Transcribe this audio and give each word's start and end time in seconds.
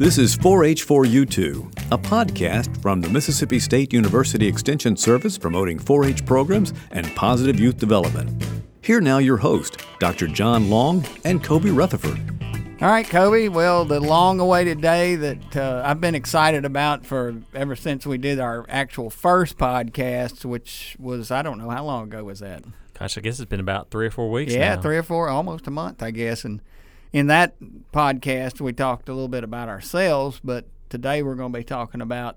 This 0.00 0.16
is 0.16 0.34
4H4U2, 0.34 1.92
a 1.92 1.98
podcast 1.98 2.80
from 2.80 3.02
the 3.02 3.10
Mississippi 3.10 3.58
State 3.58 3.92
University 3.92 4.46
Extension 4.46 4.96
Service 4.96 5.36
promoting 5.36 5.78
4 5.78 6.06
H 6.06 6.24
programs 6.24 6.72
and 6.92 7.14
positive 7.14 7.60
youth 7.60 7.76
development. 7.76 8.42
Here 8.80 9.02
now, 9.02 9.18
your 9.18 9.36
host, 9.36 9.84
Dr. 9.98 10.26
John 10.26 10.70
Long 10.70 11.04
and 11.26 11.44
Kobe 11.44 11.68
Rutherford. 11.68 12.18
All 12.80 12.88
right, 12.88 13.06
Kobe. 13.06 13.48
Well, 13.48 13.84
the 13.84 14.00
long-awaited 14.00 14.80
day 14.80 15.16
that 15.16 15.54
uh, 15.54 15.82
I've 15.84 16.00
been 16.00 16.14
excited 16.14 16.64
about 16.64 17.04
for 17.04 17.34
ever 17.52 17.76
since 17.76 18.06
we 18.06 18.16
did 18.16 18.40
our 18.40 18.64
actual 18.70 19.10
first 19.10 19.58
podcast, 19.58 20.46
which 20.46 20.96
was 20.98 21.30
I 21.30 21.42
don't 21.42 21.58
know 21.58 21.68
how 21.68 21.84
long 21.84 22.04
ago 22.04 22.24
was 22.24 22.40
that. 22.40 22.64
Gosh, 22.98 23.18
I 23.18 23.20
guess 23.20 23.38
it's 23.38 23.50
been 23.50 23.60
about 23.60 23.90
three 23.90 24.06
or 24.06 24.10
four 24.10 24.30
weeks. 24.30 24.54
Yeah, 24.54 24.76
now. 24.76 24.80
three 24.80 24.96
or 24.96 25.02
four, 25.02 25.28
almost 25.28 25.66
a 25.66 25.70
month, 25.70 26.02
I 26.02 26.10
guess. 26.10 26.42
And 26.46 26.62
in 27.12 27.26
that 27.28 27.54
podcast, 27.92 28.60
we 28.60 28.72
talked 28.72 29.08
a 29.08 29.12
little 29.12 29.28
bit 29.28 29.44
about 29.44 29.68
ourselves, 29.68 30.40
but 30.42 30.66
today 30.88 31.22
we're 31.22 31.34
going 31.34 31.52
to 31.52 31.58
be 31.58 31.64
talking 31.64 32.00
about 32.00 32.36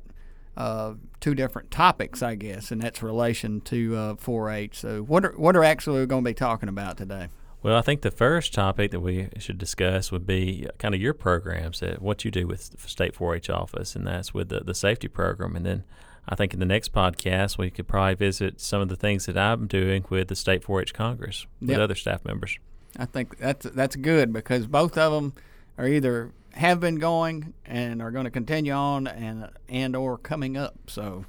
uh, 0.56 0.94
two 1.20 1.34
different 1.36 1.72
topics, 1.72 2.22
I 2.22 2.36
guess, 2.36 2.72
and 2.72 2.82
that's 2.82 3.02
relation 3.02 3.62
to 3.62 3.96
uh, 3.96 4.14
4-H. 4.16 4.80
So, 4.80 5.02
what 5.02 5.26
are 5.26 5.32
what 5.32 5.56
are 5.56 5.64
actually 5.64 6.02
we 6.02 6.06
going 6.06 6.24
to 6.24 6.30
be 6.30 6.34
talking 6.36 6.70
about 6.70 6.98
today? 6.98 7.30
Well, 7.64 7.78
I 7.78 7.82
think 7.82 8.02
the 8.02 8.12
first 8.12 8.54
topic 8.54 8.92
that 8.92 9.00
we 9.00 9.30
should 9.40 9.58
discuss 9.58 10.12
would 10.12 10.28
be 10.28 10.68
kind 10.80 10.94
of 10.94 11.00
your 11.00 11.14
programs, 11.14 11.82
uh, 11.82 11.96
what 12.00 12.26
you 12.26 12.30
do 12.30 12.46
with 12.46 12.72
the 12.72 12.90
State 12.90 13.16
4-H 13.16 13.50
office, 13.50 13.96
and 13.96 14.06
that's 14.06 14.34
with 14.34 14.50
the, 14.50 14.60
the 14.60 14.76
safety 14.76 15.08
program. 15.08 15.56
And 15.56 15.66
then 15.66 15.84
I 16.28 16.36
think 16.36 16.54
in 16.54 16.60
the 16.60 16.66
next 16.66 16.92
podcast 16.92 17.58
we 17.58 17.70
could 17.72 17.88
probably 17.88 18.16
visit 18.16 18.60
some 18.60 18.82
of 18.82 18.90
the 18.90 18.98
things 18.98 19.26
that 19.28 19.38
I'm 19.38 19.68
doing 19.68 20.04
with 20.10 20.28
the 20.28 20.36
State 20.36 20.62
4-H 20.64 20.94
Congress 20.94 21.48
with 21.62 21.70
Yep. 21.70 21.80
other 21.80 21.96
staff 21.96 22.26
members. 22.26 22.58
I 22.98 23.06
think 23.06 23.38
that's 23.38 23.66
that's 23.66 23.96
good 23.96 24.32
because 24.32 24.68
both 24.68 24.98
of 24.98 25.12
them 25.12 25.34
are 25.78 25.88
either 25.88 26.32
have 26.54 26.80
been 26.80 26.96
going 26.96 27.54
and 27.66 28.02
are 28.02 28.12
going 28.12 28.26
to 28.26 28.32
continue 28.32 28.74
on 28.74 29.08
and 29.08 29.50
and 29.68 29.96
or 29.96 30.18
coming 30.18 30.56
up. 30.58 30.76
So 30.88 31.26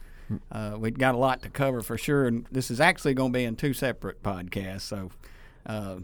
uh, 0.52 0.76
we've 0.78 0.98
got 0.98 1.14
a 1.14 1.18
lot 1.18 1.42
to 1.42 1.50
cover 1.50 1.82
for 1.82 1.96
sure. 1.98 2.26
And 2.26 2.46
this 2.50 2.70
is 2.70 2.80
actually 2.80 3.14
going 3.14 3.32
to 3.32 3.38
be 3.38 3.44
in 3.44 3.56
two 3.56 3.72
separate 3.72 4.22
podcasts. 4.22 4.82
So 4.82 5.10
uh, 5.66 5.96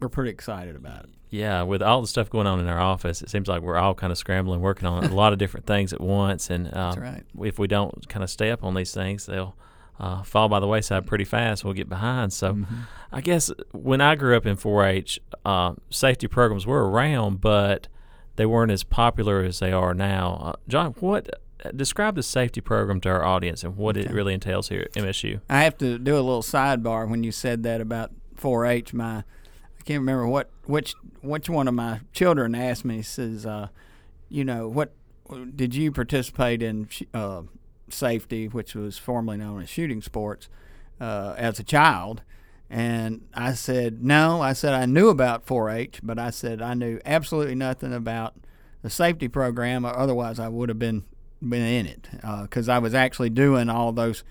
we're 0.00 0.08
pretty 0.08 0.30
excited 0.30 0.76
about 0.76 1.04
it. 1.04 1.10
Yeah, 1.30 1.62
with 1.62 1.82
all 1.82 2.00
the 2.00 2.06
stuff 2.06 2.30
going 2.30 2.46
on 2.46 2.58
in 2.58 2.66
our 2.68 2.80
office, 2.80 3.20
it 3.20 3.28
seems 3.28 3.48
like 3.48 3.60
we're 3.60 3.76
all 3.76 3.94
kind 3.94 4.10
of 4.10 4.16
scrambling, 4.16 4.60
working 4.60 4.88
on 4.88 5.04
a 5.04 5.14
lot 5.14 5.34
of 5.34 5.38
different 5.38 5.66
things 5.66 5.92
at 5.92 6.00
once. 6.00 6.48
And 6.48 6.72
uh, 6.72 6.94
right. 6.96 7.22
if 7.42 7.58
we 7.58 7.66
don't 7.66 8.08
kind 8.08 8.24
of 8.24 8.30
stay 8.30 8.50
up 8.50 8.64
on 8.64 8.74
these 8.74 8.94
things, 8.94 9.26
they'll 9.26 9.54
uh, 10.00 10.22
fall 10.22 10.48
by 10.48 10.60
the 10.60 10.66
wayside 10.66 11.06
pretty 11.06 11.24
fast. 11.24 11.64
We'll 11.64 11.74
get 11.74 11.88
behind. 11.88 12.32
So, 12.32 12.52
Mm-hmm. 12.54 12.74
I 13.10 13.20
guess 13.22 13.50
when 13.72 14.00
I 14.02 14.16
grew 14.16 14.36
up 14.36 14.44
in 14.44 14.56
4-H, 14.56 15.18
uh, 15.44 15.72
safety 15.88 16.28
programs 16.28 16.66
were 16.66 16.88
around, 16.90 17.40
but 17.40 17.88
they 18.36 18.44
weren't 18.44 18.70
as 18.70 18.84
popular 18.84 19.40
as 19.42 19.60
they 19.60 19.72
are 19.72 19.94
now. 19.94 20.38
Uh, 20.42 20.52
John, 20.68 20.92
what 21.00 21.28
describe 21.74 22.14
the 22.14 22.22
safety 22.22 22.60
program 22.60 23.00
to 23.00 23.08
our 23.08 23.24
audience 23.24 23.64
and 23.64 23.76
what 23.76 23.96
it 23.96 24.10
really 24.10 24.34
entails 24.34 24.68
here 24.68 24.82
at 24.82 24.92
MSU? 24.92 25.40
I 25.48 25.62
have 25.64 25.78
to 25.78 25.98
do 25.98 26.14
a 26.14 26.20
little 26.20 26.42
sidebar 26.42 27.08
when 27.08 27.24
you 27.24 27.32
said 27.32 27.62
that 27.62 27.80
about 27.80 28.12
4-H. 28.36 28.92
My 28.92 29.16
I 29.16 29.82
can't 29.84 30.00
remember 30.00 30.26
what 30.28 30.50
which 30.66 30.94
which 31.22 31.48
one 31.48 31.66
of 31.66 31.72
my 31.74 32.00
children 32.12 32.54
asked 32.54 32.84
me. 32.84 33.00
Says, 33.00 33.46
uh, 33.46 33.68
you 34.28 34.44
know, 34.44 34.68
what 34.68 34.92
did 35.56 35.74
you 35.74 35.90
participate 35.92 36.62
in 36.62 36.88
uh, 37.14 37.42
safety, 37.92 38.48
which 38.48 38.74
was 38.74 38.98
formerly 38.98 39.38
known 39.38 39.62
as 39.62 39.68
shooting 39.68 40.02
sports, 40.02 40.48
uh, 41.00 41.34
as 41.36 41.58
a 41.58 41.64
child? 41.64 42.22
And 42.70 43.26
I 43.32 43.54
said 43.54 44.04
no. 44.04 44.42
I 44.42 44.52
said 44.52 44.74
I 44.74 44.86
knew 44.86 45.08
about 45.08 45.46
4-H, 45.46 46.00
but 46.02 46.18
I 46.18 46.30
said 46.30 46.60
I 46.60 46.74
knew 46.74 47.00
absolutely 47.04 47.54
nothing 47.54 47.94
about 47.94 48.34
the 48.82 48.90
safety 48.90 49.28
program. 49.28 49.86
Or 49.86 49.96
otherwise, 49.96 50.38
I 50.38 50.48
would 50.48 50.68
have 50.68 50.78
been 50.78 51.04
been 51.40 51.62
in 51.62 51.86
it 51.86 52.08
because 52.42 52.68
I 52.68 52.78
was 52.78 52.94
actually 52.94 53.30
doing 53.30 53.70
all 53.70 53.92
those 53.92 54.24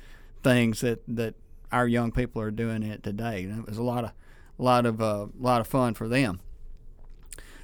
things 0.44 0.82
that, 0.82 1.02
that 1.08 1.36
our 1.72 1.88
young 1.88 2.12
people 2.12 2.42
are 2.42 2.52
doing 2.52 2.84
it 2.84 3.02
today. 3.02 3.44
And 3.44 3.60
it 3.60 3.68
was 3.68 3.78
a 3.78 3.84
lot 3.84 4.04
of 4.04 4.12
a 4.60 4.64
lot 4.64 4.86
of 4.86 5.02
uh, 5.02 5.28
lot 5.40 5.62
of 5.62 5.68
fun 5.68 5.94
for 5.94 6.08
them. 6.08 6.40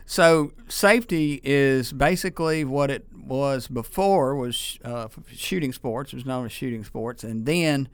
So 0.05 0.51
safety 0.67 1.39
is 1.43 1.93
basically 1.93 2.65
what 2.65 2.91
it 2.91 3.05
was 3.13 3.67
before 3.67 4.35
was 4.35 4.77
uh, 4.83 5.07
shooting 5.31 5.71
sports. 5.71 6.13
It 6.13 6.17
was 6.17 6.25
known 6.25 6.45
as 6.45 6.51
shooting 6.51 6.83
sports, 6.83 7.23
and 7.23 7.45
then 7.45 7.87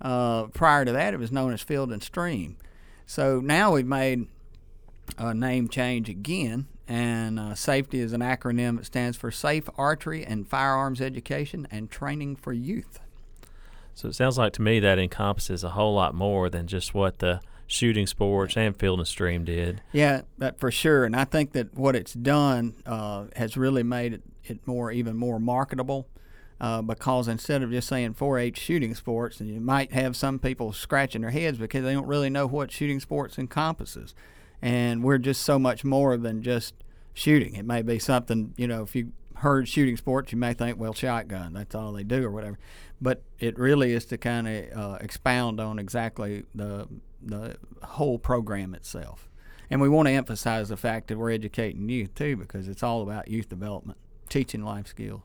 uh, 0.00 0.44
prior 0.46 0.84
to 0.84 0.92
that, 0.92 1.14
it 1.14 1.20
was 1.20 1.30
known 1.30 1.52
as 1.52 1.62
field 1.62 1.92
and 1.92 2.02
stream. 2.02 2.56
So 3.06 3.40
now 3.40 3.72
we've 3.72 3.86
made 3.86 4.26
a 5.18 5.34
name 5.34 5.68
change 5.68 6.08
again, 6.08 6.66
and 6.88 7.38
uh, 7.38 7.54
safety 7.54 8.00
is 8.00 8.12
an 8.12 8.20
acronym 8.20 8.78
that 8.78 8.86
stands 8.86 9.16
for 9.16 9.30
Safe 9.30 9.68
Archery 9.76 10.24
and 10.24 10.48
Firearms 10.48 11.00
Education 11.00 11.66
and 11.70 11.90
Training 11.90 12.36
for 12.36 12.52
Youth. 12.52 13.00
So 13.94 14.08
it 14.08 14.14
sounds 14.14 14.38
like 14.38 14.52
to 14.54 14.62
me 14.62 14.80
that 14.80 14.98
encompasses 14.98 15.62
a 15.62 15.70
whole 15.70 15.94
lot 15.94 16.14
more 16.14 16.48
than 16.48 16.66
just 16.66 16.94
what 16.94 17.18
the 17.18 17.40
shooting 17.70 18.04
sports 18.04 18.56
and 18.56 18.76
field 18.76 18.98
and 18.98 19.06
stream 19.06 19.44
did. 19.44 19.80
Yeah, 19.92 20.22
that 20.38 20.58
for 20.58 20.72
sure. 20.72 21.04
And 21.04 21.14
I 21.14 21.24
think 21.24 21.52
that 21.52 21.72
what 21.72 21.94
it's 21.94 22.14
done 22.14 22.74
uh, 22.84 23.26
has 23.36 23.56
really 23.56 23.84
made 23.84 24.14
it, 24.14 24.22
it 24.42 24.66
more 24.66 24.90
even 24.90 25.16
more 25.16 25.38
marketable. 25.38 26.08
Uh, 26.60 26.82
because 26.82 27.26
instead 27.26 27.62
of 27.62 27.70
just 27.70 27.88
saying 27.88 28.12
4-H 28.12 28.58
shooting 28.58 28.94
sports, 28.94 29.40
and 29.40 29.48
you 29.48 29.62
might 29.62 29.92
have 29.92 30.14
some 30.14 30.38
people 30.38 30.74
scratching 30.74 31.22
their 31.22 31.30
heads 31.30 31.56
because 31.56 31.82
they 31.82 31.94
don't 31.94 32.06
really 32.06 32.28
know 32.28 32.46
what 32.46 32.70
shooting 32.70 33.00
sports 33.00 33.38
encompasses, 33.38 34.14
and 34.60 35.02
we're 35.02 35.16
just 35.16 35.42
so 35.42 35.58
much 35.58 35.84
more 35.84 36.18
than 36.18 36.42
just 36.42 36.74
shooting. 37.14 37.54
It 37.54 37.64
may 37.64 37.80
be 37.80 37.98
something 37.98 38.52
you 38.58 38.66
know 38.66 38.82
if 38.82 38.94
you 38.94 39.12
heard 39.36 39.68
shooting 39.68 39.96
sports, 39.96 40.32
you 40.32 40.38
may 40.38 40.52
think 40.52 40.78
well 40.78 40.92
shotgun, 40.92 41.54
that's 41.54 41.74
all 41.74 41.92
they 41.92 42.04
do 42.04 42.24
or 42.24 42.30
whatever, 42.30 42.58
but 43.00 43.22
it 43.38 43.58
really 43.58 43.92
is 43.92 44.04
to 44.06 44.18
kind 44.18 44.46
of 44.46 44.78
uh, 44.78 44.98
expound 45.00 45.60
on 45.60 45.78
exactly 45.78 46.44
the 46.54 46.86
the 47.22 47.56
whole 47.82 48.18
program 48.18 48.74
itself. 48.74 49.28
And 49.70 49.80
we 49.80 49.88
want 49.88 50.08
to 50.08 50.12
emphasize 50.12 50.68
the 50.68 50.76
fact 50.76 51.08
that 51.08 51.18
we're 51.18 51.30
educating 51.30 51.88
youth 51.88 52.14
too, 52.14 52.36
because 52.36 52.68
it's 52.68 52.82
all 52.82 53.02
about 53.02 53.28
youth 53.28 53.48
development, 53.48 53.98
teaching 54.28 54.64
life 54.64 54.88
skills. 54.88 55.22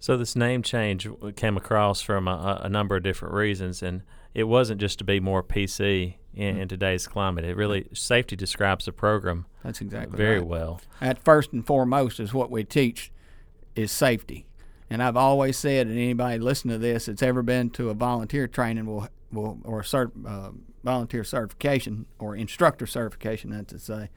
So 0.00 0.16
this 0.16 0.34
name 0.34 0.62
change 0.62 1.06
came 1.36 1.56
across 1.56 2.02
from 2.02 2.26
a, 2.26 2.62
a 2.64 2.68
number 2.68 2.96
of 2.96 3.04
different 3.04 3.34
reasons, 3.34 3.84
and 3.84 4.02
it 4.34 4.44
wasn't 4.44 4.80
just 4.80 4.98
to 4.98 5.04
be 5.04 5.20
more 5.20 5.44
PC 5.44 6.14
in, 6.34 6.58
in 6.58 6.66
today's 6.66 7.06
climate. 7.06 7.44
It 7.44 7.56
really 7.56 7.88
safety 7.92 8.34
describes 8.34 8.86
the 8.86 8.92
program 8.92 9.46
That's 9.62 9.80
exactly 9.80 10.16
very 10.16 10.40
right. 10.40 10.48
well. 10.48 10.80
At 11.00 11.22
first 11.24 11.52
and 11.52 11.64
foremost 11.64 12.18
is 12.18 12.34
what 12.34 12.50
we 12.50 12.64
teach 12.64 13.12
is 13.76 13.92
safety. 13.92 14.46
And 14.90 15.02
I've 15.02 15.16
always 15.16 15.56
said, 15.56 15.86
and 15.86 15.96
anybody 15.96 16.38
listening 16.38 16.74
to 16.74 16.78
this 16.78 17.06
that's 17.06 17.22
ever 17.22 17.42
been 17.42 17.70
to 17.70 17.88
a 17.90 17.94
volunteer 17.94 18.48
training 18.48 18.86
will, 18.86 19.08
will 19.30 19.58
or 19.64 19.82
cert, 19.82 20.10
uh, 20.26 20.50
volunteer 20.84 21.24
certification 21.24 22.06
or 22.18 22.36
instructor 22.36 22.86
certification, 22.86 23.50
that's 23.50 23.72
to 23.72 23.78
say, 23.78 24.10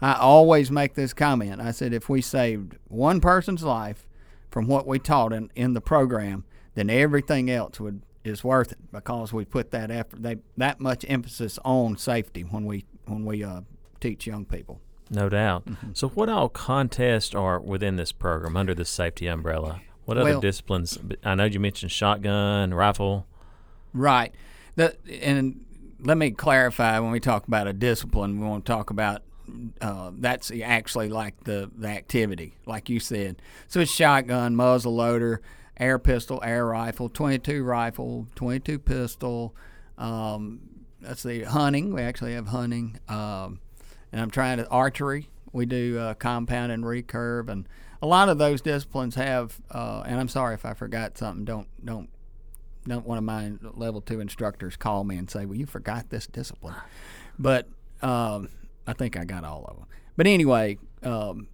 I 0.00 0.14
always 0.14 0.70
make 0.70 0.94
this 0.94 1.12
comment. 1.14 1.60
I 1.60 1.70
said, 1.70 1.92
if 1.92 2.08
we 2.08 2.20
saved 2.20 2.76
one 2.88 3.20
person's 3.20 3.62
life 3.62 4.06
from 4.50 4.66
what 4.66 4.86
we 4.86 4.98
taught 4.98 5.32
in, 5.32 5.50
in 5.54 5.74
the 5.74 5.80
program, 5.80 6.44
then 6.74 6.90
everything 6.90 7.50
else 7.50 7.78
would 7.80 8.02
is 8.24 8.44
worth 8.44 8.72
it 8.72 8.78
because 8.92 9.32
we 9.32 9.44
put 9.44 9.72
that 9.72 9.90
effort, 9.90 10.22
they, 10.22 10.36
that 10.56 10.78
much 10.80 11.04
emphasis 11.08 11.58
on 11.64 11.96
safety 11.96 12.42
when 12.42 12.64
we 12.64 12.84
when 13.06 13.24
we 13.24 13.42
uh, 13.42 13.62
teach 14.00 14.26
young 14.26 14.44
people. 14.44 14.80
No 15.10 15.28
doubt. 15.28 15.66
Mm-hmm. 15.66 15.90
So, 15.94 16.08
what 16.08 16.28
all 16.28 16.48
contests 16.48 17.34
are 17.34 17.60
within 17.60 17.96
this 17.96 18.12
program 18.12 18.56
under 18.56 18.74
the 18.74 18.84
safety 18.84 19.26
umbrella? 19.26 19.80
What 20.04 20.18
other 20.18 20.30
Well- 20.30 20.40
disciplines? 20.40 20.98
I 21.24 21.34
know 21.34 21.44
you 21.44 21.60
mentioned 21.60 21.92
shotgun, 21.92 22.74
rifle. 22.74 23.26
Right. 23.92 24.34
The, 24.76 24.96
and 25.22 25.64
let 26.02 26.18
me 26.18 26.30
clarify 26.30 26.98
when 26.98 27.12
we 27.12 27.20
talk 27.20 27.46
about 27.46 27.66
a 27.66 27.72
discipline, 27.72 28.40
we 28.40 28.46
want 28.46 28.66
to 28.66 28.72
talk 28.72 28.90
about 28.90 29.22
uh, 29.80 30.10
that's 30.18 30.50
actually 30.62 31.08
like 31.08 31.44
the, 31.44 31.70
the 31.76 31.88
activity, 31.88 32.54
like 32.66 32.88
you 32.88 33.00
said. 33.00 33.40
So 33.68 33.80
it's 33.80 33.90
shotgun, 33.90 34.56
muzzle 34.56 34.94
loader, 34.94 35.40
air 35.78 35.98
pistol, 35.98 36.40
air 36.44 36.66
rifle, 36.66 37.08
22 37.08 37.62
rifle, 37.62 38.26
22 38.34 38.78
pistol. 38.78 39.54
Um, 39.98 40.60
that's 41.00 41.22
the 41.22 41.42
hunting. 41.42 41.92
We 41.92 42.02
actually 42.02 42.34
have 42.34 42.48
hunting. 42.48 42.98
Um, 43.08 43.60
and 44.12 44.20
I'm 44.20 44.30
trying 44.30 44.58
to 44.58 44.68
archery. 44.68 45.28
We 45.52 45.66
do 45.66 45.98
uh, 45.98 46.14
compound 46.14 46.72
and 46.72 46.84
recurve, 46.84 47.48
and 47.48 47.68
a 48.00 48.06
lot 48.06 48.28
of 48.28 48.38
those 48.38 48.62
disciplines 48.62 49.16
have. 49.16 49.60
Uh, 49.70 50.02
and 50.06 50.18
I'm 50.18 50.28
sorry 50.28 50.54
if 50.54 50.64
I 50.64 50.72
forgot 50.72 51.18
something. 51.18 51.44
Don't 51.44 51.68
don't 51.84 52.08
one 52.86 53.18
of 53.18 53.24
my 53.24 53.52
level 53.74 54.00
two 54.00 54.20
instructors 54.20 54.76
call 54.76 55.04
me 55.04 55.16
and 55.16 55.30
say, 55.30 55.44
"Well, 55.44 55.56
you 55.56 55.66
forgot 55.66 56.10
this 56.10 56.26
discipline," 56.26 56.74
but 57.38 57.68
um, 58.00 58.48
I 58.86 58.92
think 58.92 59.16
I 59.16 59.24
got 59.24 59.44
all 59.44 59.64
of 59.68 59.76
them. 59.76 59.86
But 60.16 60.26
anyway, 60.26 60.78
um, 61.02 61.48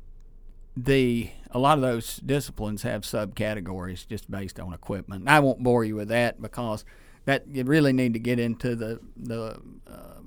the 0.76 1.30
a 1.50 1.58
lot 1.58 1.78
of 1.78 1.82
those 1.82 2.16
disciplines 2.18 2.82
have 2.82 3.02
subcategories 3.02 4.06
just 4.06 4.30
based 4.30 4.60
on 4.60 4.72
equipment. 4.72 5.28
I 5.28 5.40
won't 5.40 5.62
bore 5.62 5.84
you 5.84 5.96
with 5.96 6.08
that 6.08 6.40
because 6.40 6.84
that 7.24 7.46
you 7.48 7.64
really 7.64 7.92
need 7.92 8.14
to 8.14 8.18
get 8.18 8.38
into 8.38 8.74
the 8.74 9.00
the 9.16 9.60
uh, 9.86 10.20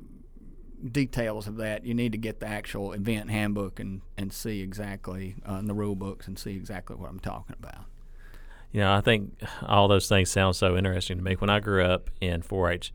details 0.90 1.48
of 1.48 1.58
that, 1.58 1.86
you 1.86 1.94
need 1.94 2.12
to 2.12 2.18
get 2.18 2.40
the 2.40 2.48
actual 2.48 2.94
event 2.94 3.30
handbook 3.30 3.80
and 3.80 4.02
and 4.18 4.34
see 4.34 4.62
exactly 4.62 5.36
uh, 5.46 5.62
the 5.62 5.74
rule 5.74 5.96
books 5.96 6.28
and 6.28 6.38
see 6.38 6.56
exactly 6.56 6.96
what 6.96 7.10
I'm 7.10 7.20
talking 7.20 7.56
about. 7.58 7.86
You 8.72 8.82
know, 8.82 8.94
I 8.94 9.02
think 9.02 9.34
all 9.66 9.88
those 9.88 10.08
things 10.08 10.30
sound 10.30 10.56
so 10.56 10.78
interesting 10.78 11.18
to 11.18 11.24
me. 11.24 11.36
When 11.36 11.50
I 11.50 11.60
grew 11.60 11.84
up 11.84 12.10
in 12.22 12.42
4-H, 12.42 12.94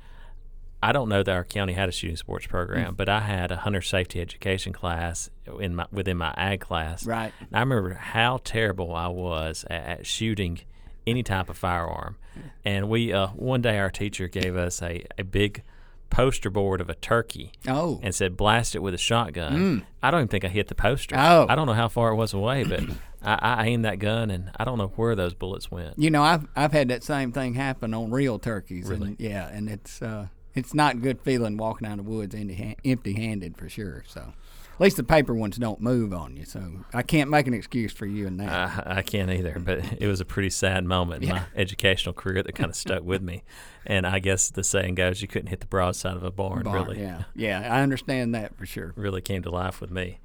I 0.82 0.93
don't 0.93 1.08
know 1.08 1.23
that 1.23 1.34
our 1.34 1.44
county 1.44 1.73
had 1.73 1.88
a 1.88 1.93
shooting 1.93 2.17
sports 2.17 2.46
program, 2.46 2.94
mm. 2.94 2.96
but 2.96 3.08
I 3.08 3.20
had 3.20 3.50
a 3.50 3.56
hunter 3.56 3.82
safety 3.82 4.20
education 4.20 4.73
class 4.73 5.31
in 5.58 5.75
my 5.75 5.87
within 5.90 6.17
my 6.17 6.32
ag 6.37 6.61
class. 6.61 7.06
Right. 7.06 7.32
And 7.40 7.49
I 7.55 7.61
remember 7.61 7.94
how 7.94 8.40
terrible 8.44 8.94
I 8.94 9.08
was 9.08 9.64
at, 9.69 9.84
at 9.84 10.06
shooting 10.06 10.61
any 11.06 11.23
type 11.23 11.49
of 11.49 11.56
firearm. 11.56 12.17
And 12.64 12.88
we 12.88 13.12
uh, 13.12 13.28
one 13.28 13.62
day 13.62 13.78
our 13.78 13.90
teacher 13.90 14.28
gave 14.28 14.56
us 14.56 14.82
a, 14.82 15.05
a 15.19 15.25
big 15.25 15.62
poster 16.11 16.50
board 16.50 16.81
of 16.81 16.90
a 16.90 16.94
turkey. 16.94 17.52
Oh. 17.67 17.99
And 18.02 18.14
said 18.14 18.37
blast 18.37 18.75
it 18.75 18.81
with 18.81 18.94
a 18.94 18.99
shotgun. 18.99 19.81
Mm. 19.81 19.82
I 20.02 20.11
don't 20.11 20.20
even 20.20 20.28
think 20.28 20.44
I 20.44 20.49
hit 20.49 20.69
the 20.69 20.75
poster. 20.75 21.17
Oh. 21.19 21.46
I 21.49 21.55
don't 21.55 21.67
know 21.67 21.73
how 21.73 21.88
far 21.88 22.11
it 22.11 22.17
was 22.17 22.32
away, 22.34 22.64
but 22.64 22.84
I, 23.23 23.39
I 23.43 23.67
aimed 23.67 23.85
that 23.85 23.99
gun 23.99 24.31
and 24.31 24.51
I 24.57 24.65
don't 24.65 24.79
know 24.79 24.93
where 24.97 25.15
those 25.15 25.35
bullets 25.35 25.71
went. 25.71 25.99
You 25.99 26.11
know, 26.11 26.23
I've 26.23 26.47
I've 26.55 26.73
had 26.73 26.89
that 26.89 27.03
same 27.03 27.33
thing 27.33 27.55
happen 27.55 27.95
on 27.95 28.11
real 28.11 28.39
turkeys. 28.39 28.89
Really? 28.89 29.09
And, 29.09 29.21
yeah, 29.21 29.49
and 29.49 29.69
it's 29.69 30.03
uh, 30.03 30.29
it's 30.55 30.75
not 30.75 31.03
good 31.03 31.21
feeling 31.21 31.57
walking 31.57 31.87
out 31.87 31.99
of 31.99 32.05
the 32.05 32.11
woods 32.11 32.35
empty 32.35 33.13
handed 33.13 33.57
for 33.57 33.69
sure. 33.69 34.05
So. 34.07 34.33
At 34.77 34.83
least 34.83 34.99
the 34.99 35.05
paper 35.05 35.33
ones 35.33 35.57
don't 35.57 35.81
move 35.81 36.13
on 36.13 36.37
you, 36.37 36.45
so 36.45 36.85
I 36.93 37.01
can't 37.01 37.31
make 37.31 37.47
an 37.47 37.55
excuse 37.55 37.95
for 37.95 38.05
you 38.05 38.27
in 38.27 38.37
that. 38.37 38.51
Uh, 38.51 38.83
I 38.85 39.01
can't 39.01 39.31
either, 39.31 39.59
but 39.59 39.79
it 40.03 40.07
was 40.07 40.21
a 40.21 40.27
pretty 40.27 40.51
sad 40.51 40.85
moment 40.85 41.23
in 41.23 41.31
yeah. 41.31 41.35
my 41.37 41.43
educational 41.57 42.12
career 42.12 42.43
that 42.43 42.55
kind 42.55 42.69
of 42.69 42.77
stuck 42.77 43.03
with 43.03 43.23
me. 43.23 43.43
And 43.87 44.07
I 44.07 44.19
guess 44.19 44.51
the 44.51 44.62
saying 44.62 44.97
goes, 44.97 45.23
"You 45.23 45.29
couldn't 45.29 45.47
hit 45.47 45.61
the 45.61 45.67
broadside 45.67 46.15
of 46.15 46.25
a 46.25 46.31
barn." 46.31 46.65
barn 46.65 46.89
really, 46.89 47.01
yeah, 47.01 47.23
yeah, 47.35 47.75
I 47.75 47.81
understand 47.81 48.35
that 48.35 48.55
for 48.59 48.67
sure. 48.67 48.93
Really 48.97 49.23
came 49.23 49.43
to 49.45 49.51
life 49.51 49.81
with 49.81 49.91
me. 49.91 50.21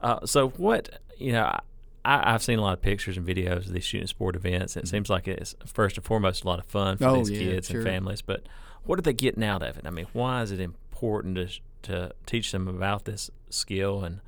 Uh, 0.00 0.26
so 0.26 0.48
what 0.48 0.98
you 1.16 1.30
know, 1.30 1.56
I, 2.04 2.32
have 2.32 2.42
seen 2.42 2.58
a 2.58 2.62
lot 2.62 2.72
of 2.72 2.82
pictures 2.82 3.16
and 3.16 3.26
videos 3.26 3.66
of 3.66 3.72
these 3.72 3.84
shooting 3.84 4.06
sport 4.06 4.36
events. 4.36 4.76
And 4.76 4.82
it 4.82 4.86
mm-hmm. 4.86 4.96
seems 4.96 5.10
like 5.10 5.28
it's 5.28 5.54
first 5.66 5.96
and 5.96 6.04
foremost 6.04 6.44
a 6.44 6.46
lot 6.46 6.58
of 6.58 6.66
fun 6.66 6.96
for 6.96 7.06
oh, 7.06 7.16
these 7.16 7.30
yeah, 7.30 7.38
kids 7.38 7.68
sure. 7.68 7.80
and 7.80 7.88
families. 7.88 8.22
But 8.22 8.42
what 8.84 8.98
are 8.98 9.02
they 9.02 9.12
getting 9.12 9.44
out 9.44 9.62
of 9.62 9.76
it? 9.78 9.86
I 9.86 9.90
mean, 9.90 10.06
why 10.12 10.42
is 10.42 10.50
it 10.50 10.60
important 10.60 11.36
to 11.36 11.60
to 11.82 12.12
teach 12.26 12.52
them 12.52 12.68
about 12.68 13.06
this 13.06 13.28
skill 13.50 14.04
and 14.04 14.20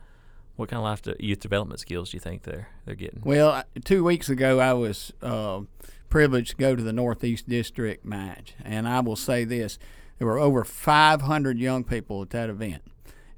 what 0.57 0.69
kind 0.69 0.79
of 0.79 0.85
life 0.85 1.03
to, 1.03 1.17
youth 1.25 1.41
development 1.41 1.81
skills 1.81 2.11
do 2.11 2.17
you 2.17 2.21
think 2.21 2.43
they're 2.43 2.69
they're 2.85 2.95
getting? 2.95 3.23
Well, 3.25 3.65
two 3.85 4.05
weeks 4.05 4.29
ago, 4.29 4.61
I 4.61 4.73
was 4.73 5.13
uh, 5.23 5.63
privileged 6.09 6.51
to 6.51 6.57
go 6.57 6.77
to 6.77 6.83
the 6.83 6.93
Northeast 6.93 7.49
District 7.49 8.05
match, 8.05 8.55
and 8.65 8.89
I 8.89 9.01
will 9.01 9.17
say 9.17 9.45
this: 9.45 9.79
there 10.19 10.27
were 10.27 10.39
over 10.39 10.65
500 10.65 11.59
young 11.59 11.85
people 11.85 12.23
at 12.23 12.31
that 12.31 12.51
event, 12.51 12.83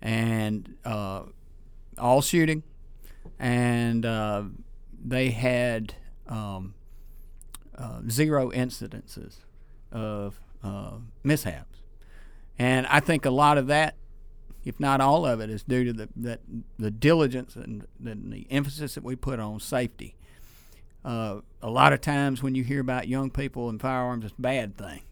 and 0.03 0.75
uh, 0.85 1.23
all 1.99 2.23
shooting, 2.23 2.63
and 3.39 4.05
uh, 4.05 4.45
they 5.05 5.31
had 5.31 5.95
um, 6.29 6.75
uh, 7.77 8.01
zero 8.09 8.51
incidences 8.51 9.39
of 9.93 10.41
uh, 10.63 10.93
mishaps, 11.23 11.79
and 12.59 12.87
I 12.87 13.01
think 13.01 13.25
a 13.25 13.31
lot 13.31 13.59
of 13.59 13.67
that 13.69 13.97
if 14.67 14.81
not 14.81 15.01
all 15.01 15.25
of 15.25 15.41
it, 15.41 15.49
is 15.49 15.63
due 15.63 15.85
to 15.85 15.93
the 15.93 16.09
that 16.17 16.41
the 16.77 16.91
diligence 16.91 17.55
and 17.55 17.87
the, 18.01 18.47
emphasis 18.51 18.97
that 18.97 19.05
we 19.05 19.15
put 19.15 19.39
on 19.39 19.61
safety. 19.61 20.17
Uh, 21.05 21.41
a 21.63 21.71
lot 21.71 21.93
of 21.93 22.01
times 22.01 22.43
when 22.43 22.57
you 22.57 22.65
hear 22.65 22.81
about 22.81 23.07
young 23.07 23.31
people 23.31 23.69
and 23.69 23.81
firearms, 23.81 24.25
it's 24.25 24.35
a 24.37 24.43
bad 24.43 24.77
thing, 24.77 25.03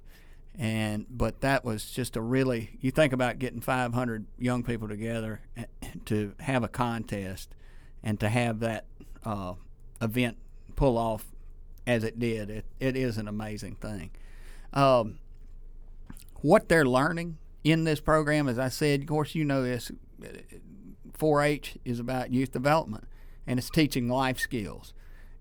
and 0.58 1.06
but 1.08 1.40
that 1.40 1.64
was 1.64 1.88
just 1.88 2.16
a 2.16 2.20
really 2.20 2.78
you 2.80 2.90
think 2.90 3.12
about 3.12 3.38
getting 3.38 3.60
500 3.60 4.26
young 4.40 4.64
people 4.64 4.88
together 4.88 5.40
to 6.06 6.34
have 6.40 6.64
a 6.64 6.68
contest 6.68 7.54
and 8.04 8.20
to 8.20 8.28
have 8.28 8.60
that 8.60 8.84
uh, 9.24 9.54
event 10.00 10.36
pull 10.76 10.96
off 10.96 11.24
as 11.86 12.04
it 12.04 12.20
did. 12.20 12.50
It 12.50 12.64
it 12.78 12.96
is 12.96 13.18
an 13.18 13.26
amazing 13.26 13.74
thing. 13.76 14.10
Um, 14.72 15.18
what 16.42 16.68
they're 16.68 16.84
learning 16.84 17.38
in 17.64 17.84
this 17.84 18.00
program, 18.00 18.48
as 18.48 18.58
I 18.58 18.68
said, 18.68 19.00
of 19.00 19.06
course, 19.06 19.34
you 19.34 19.44
know 19.44 19.62
this 19.62 19.90
4 21.14 21.42
H 21.42 21.78
is 21.84 21.98
about 21.98 22.32
youth 22.32 22.52
development 22.52 23.04
and 23.46 23.58
it's 23.58 23.70
teaching 23.70 24.08
life 24.08 24.38
skills. 24.38 24.92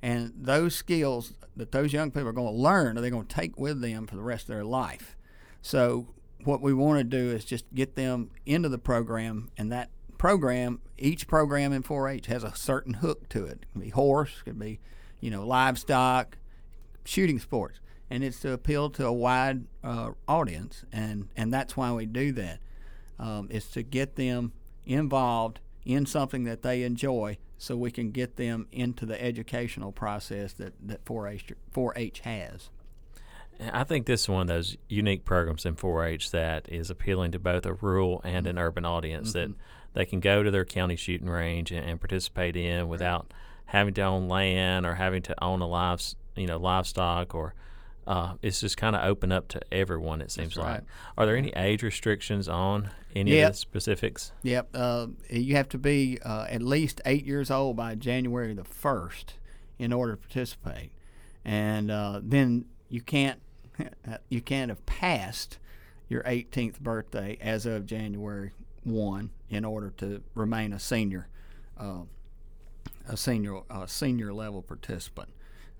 And 0.01 0.33
those 0.35 0.75
skills 0.75 1.33
that 1.55 1.71
those 1.71 1.93
young 1.93 2.11
people 2.11 2.27
are 2.27 2.33
going 2.33 2.53
to 2.53 2.61
learn 2.61 2.97
are 2.97 3.01
they 3.01 3.09
going 3.09 3.25
to 3.25 3.35
take 3.35 3.57
with 3.59 3.81
them 3.81 4.07
for 4.07 4.15
the 4.15 4.23
rest 4.23 4.43
of 4.43 4.55
their 4.55 4.65
life. 4.65 5.15
So, 5.61 6.07
what 6.43 6.61
we 6.61 6.73
want 6.73 6.99
to 6.99 7.03
do 7.05 7.31
is 7.31 7.45
just 7.45 7.65
get 7.73 7.95
them 7.95 8.31
into 8.45 8.67
the 8.67 8.77
program, 8.77 9.49
and 9.57 9.71
that 9.71 9.89
program, 10.23 10.79
each 10.97 11.27
program 11.27 11.73
in 11.73 11.83
4 11.83 12.07
H 12.07 12.27
has 12.27 12.43
a 12.43 12.55
certain 12.55 12.95
hook 12.95 13.27
to 13.29 13.45
it. 13.45 13.59
It 13.63 13.65
could 13.73 13.81
be 13.81 13.89
horse, 13.89 14.37
it 14.39 14.45
could 14.45 14.59
be, 14.59 14.79
you 15.19 15.29
know, 15.29 15.45
livestock, 15.45 16.37
shooting 17.03 17.39
sports 17.39 17.79
and 18.09 18.23
it's 18.23 18.39
to 18.41 18.51
appeal 18.53 18.91
to 18.91 19.07
a 19.07 19.11
wide 19.11 19.65
uh, 19.83 20.11
audience, 20.27 20.85
and 20.91 21.29
and 21.35 21.51
that's 21.51 21.75
why 21.75 21.91
we 21.91 22.05
do 22.05 22.31
that. 22.33 22.59
Um, 23.17 23.47
is 23.49 23.65
to 23.71 23.81
get 23.81 24.15
them 24.15 24.53
involved 24.85 25.59
in 25.83 26.05
something 26.05 26.43
that 26.43 26.61
they 26.61 26.83
enjoy, 26.83 27.39
so 27.57 27.75
we 27.75 27.89
can 27.89 28.11
get 28.11 28.35
them 28.35 28.67
into 28.71 29.07
the 29.07 29.19
educational 29.19 29.91
process 29.91 30.53
that 30.53 30.73
that 30.85 31.03
4-H 31.05 31.53
4-H 31.73 32.19
has. 32.19 32.69
I 33.59 33.83
think 33.83 34.05
this 34.05 34.21
is 34.21 34.29
one 34.29 34.41
of 34.41 34.47
those 34.47 34.77
unique 34.89 35.25
programs 35.25 35.65
in 35.65 35.75
4-H 35.75 36.29
that 36.31 36.69
is 36.69 36.91
appealing 36.91 37.31
to 37.31 37.39
both 37.39 37.65
a 37.65 37.73
rural 37.73 38.21
and 38.23 38.45
an 38.45 38.59
urban 38.59 38.85
audience 38.85 39.29
mm-hmm. 39.29 39.53
that 39.53 39.57
they 39.93 40.05
can 40.05 40.19
go 40.19 40.43
to 40.43 40.51
their 40.51 40.65
county 40.65 40.95
shooting 40.95 41.29
range 41.29 41.71
and, 41.71 41.85
and 41.85 41.99
participate 41.99 42.55
in 42.55 42.87
without 42.87 43.27
right. 43.29 43.39
having 43.65 43.93
to 43.95 44.01
own 44.01 44.27
land 44.27 44.85
or 44.85 44.95
having 44.95 45.21
to 45.23 45.43
own 45.43 45.61
a 45.61 45.67
live, 45.67 46.01
you 46.35 46.47
know, 46.47 46.57
livestock 46.57 47.33
or 47.35 47.53
uh, 48.05 48.33
it's 48.41 48.59
just 48.59 48.77
kind 48.77 48.95
of 48.95 49.03
open 49.03 49.31
up 49.31 49.47
to 49.49 49.61
everyone. 49.71 50.21
It 50.21 50.31
seems 50.31 50.57
like. 50.57 50.83
Are 51.17 51.25
there 51.25 51.37
any 51.37 51.51
age 51.55 51.83
restrictions 51.83 52.49
on 52.49 52.89
any 53.15 53.31
yep. 53.31 53.49
of 53.49 53.53
the 53.53 53.57
specifics? 53.57 54.31
Yep. 54.43 54.69
Uh, 54.73 55.07
you 55.29 55.55
have 55.55 55.69
to 55.69 55.77
be 55.77 56.19
uh, 56.23 56.45
at 56.49 56.61
least 56.61 57.01
eight 57.05 57.25
years 57.25 57.49
old 57.49 57.77
by 57.77 57.95
January 57.95 58.53
the 58.53 58.63
first 58.63 59.35
in 59.79 59.93
order 59.93 60.13
to 60.13 60.17
participate, 60.17 60.91
and 61.45 61.89
uh, 61.89 62.19
then 62.21 62.65
you 62.89 63.01
can't 63.01 63.39
you 64.29 64.41
can't 64.41 64.69
have 64.69 64.85
passed 64.85 65.57
your 66.09 66.23
18th 66.23 66.79
birthday 66.79 67.37
as 67.41 67.65
of 67.65 67.85
January 67.85 68.51
one 68.83 69.31
in 69.49 69.65
order 69.65 69.91
to 69.97 70.21
remain 70.35 70.73
a 70.73 70.79
senior, 70.79 71.27
uh, 71.77 72.01
a 73.07 73.17
senior 73.17 73.61
senior 73.87 74.33
level 74.33 74.61
participant. 74.61 75.29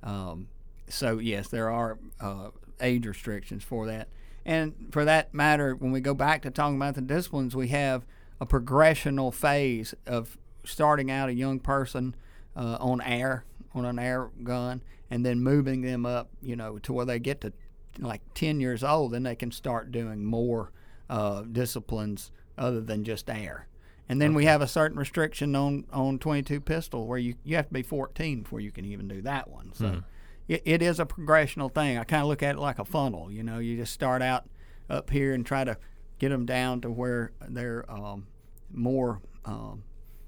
Um, 0.01 0.48
so 0.89 1.19
yes, 1.19 1.48
there 1.48 1.69
are 1.69 1.98
uh, 2.19 2.50
age 2.81 3.05
restrictions 3.05 3.63
for 3.63 3.88
that. 3.88 4.07
And 4.45 4.74
for 4.91 5.05
that 5.05 5.33
matter, 5.33 5.75
when 5.75 5.91
we 5.91 6.01
go 6.01 6.13
back 6.13 6.41
to 6.41 6.51
talking 6.51 6.75
about 6.75 6.95
the 6.95 7.01
disciplines, 7.01 7.55
we 7.55 7.69
have 7.69 8.05
a 8.41 8.45
progressional 8.45 9.33
phase 9.33 9.95
of 10.05 10.38
starting 10.65 11.10
out 11.10 11.29
a 11.29 11.33
young 11.33 11.60
person 11.60 12.15
uh, 12.55 12.77
on 12.79 13.01
air, 13.01 13.45
on 13.74 13.86
an 13.86 14.00
air 14.00 14.29
gun, 14.43 14.81
and 15.10 15.25
then 15.25 15.41
moving 15.41 15.81
them 15.81 16.05
up, 16.05 16.29
you 16.41 16.55
know, 16.55 16.77
to 16.79 16.91
where 16.91 17.05
they 17.05 17.19
get 17.19 17.41
to 17.41 17.53
like 18.00 18.22
10 18.33 18.60
years 18.60 18.83
old, 18.83 19.13
then 19.13 19.24
they 19.24 19.36
can 19.36 19.51
start 19.51 19.91
doing 19.91 20.25
more 20.25 20.72
uh, 21.10 21.43
disciplines 21.43 22.31
other 22.57 22.81
than 22.81 23.03
just 23.03 23.29
air. 23.29 23.67
And 24.10 24.22
then 24.22 24.31
okay. 24.31 24.38
we 24.38 24.45
have 24.45 24.62
a 24.62 24.67
certain 24.67 24.98
restriction 24.98 25.55
on, 25.55 25.86
on 25.91 26.19
22 26.19 26.60
pistol 26.62 27.07
where 27.07 27.17
you, 27.17 27.36
you 27.43 27.55
have 27.55 27.67
to 27.67 27.74
be 27.74 27.83
14 27.83 28.43
before 28.43 28.60
you 28.60 28.72
can 28.72 28.86
even 28.86 29.07
do 29.07 29.22
that 29.22 29.50
one. 29.50 29.72
So. 29.74 29.86
Mm 29.86 30.03
it, 30.48 30.62
it 30.65 30.81
is 30.81 31.00
a 31.00 31.05
progressional 31.05 31.74
thing. 31.74 31.98
I 31.98 32.03
kind 32.03 32.22
of 32.22 32.27
look 32.27 32.43
at 32.43 32.55
it 32.55 32.60
like 32.60 32.79
a 32.79 32.86
funnel. 32.86 33.31
You 33.31 33.43
know, 33.43 33.60
you 33.60 33.77
just 33.77 33.93
start 33.93 34.22
out 34.22 34.45
up 34.89 35.10
here 35.10 35.33
and 35.33 35.45
try 35.45 35.63
to 35.63 35.77
get 36.19 36.29
them 36.29 36.45
down 36.45 36.81
to 36.81 36.91
where 36.91 37.31
they're 37.48 37.89
um, 37.89 38.27
more 38.72 39.22
um, 39.45 39.83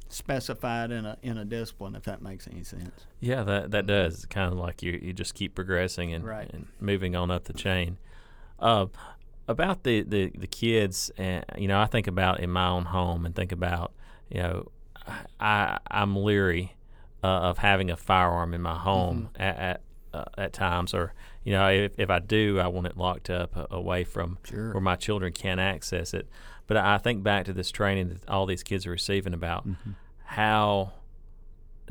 specified 0.09 0.91
in 0.91 1.05
a 1.05 1.17
in 1.21 1.37
a 1.37 1.45
discipline. 1.45 1.95
If 1.95 2.03
that 2.03 2.21
makes 2.21 2.47
any 2.47 2.63
sense. 2.63 3.05
Yeah, 3.19 3.43
that 3.43 3.71
that 3.71 3.85
does. 3.85 4.15
It's 4.15 4.25
kind 4.25 4.51
of 4.51 4.57
like 4.57 4.81
you 4.81 4.99
you 5.01 5.13
just 5.13 5.33
keep 5.33 5.55
progressing 5.55 6.13
and, 6.13 6.23
right. 6.23 6.49
and 6.51 6.67
moving 6.79 7.15
on 7.15 7.31
up 7.31 7.45
the 7.45 7.53
chain. 7.53 7.97
Uh, 8.57 8.85
about 9.47 9.83
the, 9.83 10.01
the, 10.01 10.31
the 10.35 10.47
kids, 10.47 11.11
and 11.17 11.45
you 11.57 11.67
know, 11.67 11.79
I 11.79 11.85
think 11.85 12.07
about 12.07 12.39
in 12.39 12.49
my 12.49 12.67
own 12.67 12.85
home 12.85 13.25
and 13.25 13.35
think 13.35 13.51
about, 13.51 13.93
you 14.29 14.41
know, 14.41 14.71
I 15.39 15.79
I'm 15.89 16.15
leery 16.15 16.75
uh, 17.23 17.27
of 17.27 17.59
having 17.59 17.91
a 17.91 17.97
firearm 17.97 18.53
in 18.53 18.61
my 18.61 18.77
home 18.77 19.29
mm-hmm. 19.33 19.41
at, 19.41 19.57
at, 19.57 19.81
uh, 20.13 20.25
at 20.37 20.53
times, 20.53 20.93
or 20.93 21.13
you 21.43 21.51
know, 21.53 21.69
if, 21.69 21.93
if 21.97 22.09
I 22.09 22.19
do, 22.19 22.59
I 22.59 22.67
want 22.67 22.87
it 22.87 22.97
locked 22.97 23.29
up 23.29 23.55
uh, 23.55 23.67
away 23.69 24.03
from 24.03 24.39
sure. 24.43 24.73
where 24.73 24.81
my 24.81 24.95
children 24.95 25.31
can't 25.31 25.59
access 25.59 26.13
it. 26.13 26.27
But 26.67 26.77
I 26.77 26.97
think 26.97 27.21
back 27.21 27.45
to 27.45 27.53
this 27.53 27.69
training 27.69 28.09
that 28.09 28.27
all 28.27 28.45
these 28.45 28.63
kids 28.63 28.87
are 28.87 28.91
receiving 28.91 29.33
about 29.33 29.67
mm-hmm. 29.67 29.91
how 30.23 30.93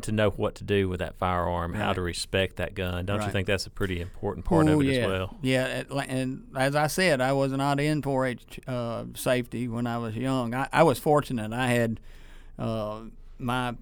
to 0.02 0.10
know 0.12 0.30
what 0.30 0.56
to 0.56 0.64
do 0.64 0.88
with 0.88 0.98
that 0.98 1.14
firearm, 1.16 1.72
how 1.74 1.92
to 1.92 2.00
respect 2.00 2.56
that 2.56 2.74
gun. 2.74 3.06
Don't 3.06 3.22
you 3.22 3.30
think 3.30 3.46
that's 3.46 3.66
a 3.66 3.70
pretty 3.70 4.00
important 4.00 4.44
part 4.44 4.66
Oh, 4.68 4.80
of 4.80 4.86
it 4.86 4.92
yeah. 4.92 5.00
as 5.02 5.06
well? 5.06 5.36
Yeah, 5.40 5.82
and 6.08 6.46
as 6.56 6.74
I 6.74 6.88
said, 6.88 7.20
I 7.20 7.32
was 7.32 7.52
not 7.52 7.78
in 7.78 8.02
4-H 8.02 8.60
uh, 8.66 9.04
safety 9.14 9.68
when 9.68 9.86
I 9.86 9.98
was 9.98 10.16
young. 10.16 10.52
I, 10.54 10.68
I 10.72 10.82
was 10.82 10.98
fortunate. 10.98 11.52
I 11.52 11.68
had 11.68 12.00
uh, 12.58 13.02
my 13.38 13.76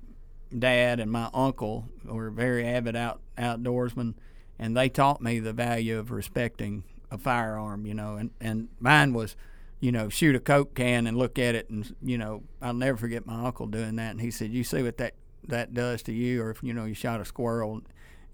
dad 0.56 1.00
and 1.00 1.10
my 1.10 1.30
uncle 1.32 1.88
were 2.04 2.30
very 2.30 2.66
avid 2.66 2.94
out 2.94 3.20
outdoorsmen, 3.38 4.14
and 4.58 4.76
they 4.76 4.88
taught 4.90 5.22
me 5.22 5.40
the 5.40 5.52
value 5.54 5.98
of 5.98 6.10
respecting 6.10 6.84
a 7.10 7.16
firearm. 7.16 7.86
You 7.86 7.94
know, 7.94 8.16
and 8.16 8.30
and 8.40 8.68
mine 8.80 9.14
was. 9.14 9.34
You 9.80 9.90
know, 9.90 10.08
shoot 10.08 10.36
a 10.36 10.38
Coke 10.38 10.76
can 10.76 11.08
and 11.08 11.16
look 11.18 11.40
at 11.40 11.56
it, 11.56 11.68
and 11.68 11.92
you 12.00 12.16
know, 12.16 12.44
I'll 12.60 12.72
never 12.72 12.96
forget 12.96 13.26
my 13.26 13.46
uncle 13.46 13.66
doing 13.66 13.96
that. 13.96 14.12
And 14.12 14.20
he 14.20 14.30
said, 14.30 14.52
"You 14.52 14.62
see 14.62 14.80
what 14.80 14.96
that 14.98 15.14
that 15.48 15.74
does 15.74 16.02
to 16.04 16.12
you, 16.12 16.42
or 16.42 16.50
if 16.50 16.62
you 16.62 16.72
know 16.72 16.84
you 16.84 16.94
shot 16.94 17.20
a 17.20 17.24
squirrel, 17.24 17.82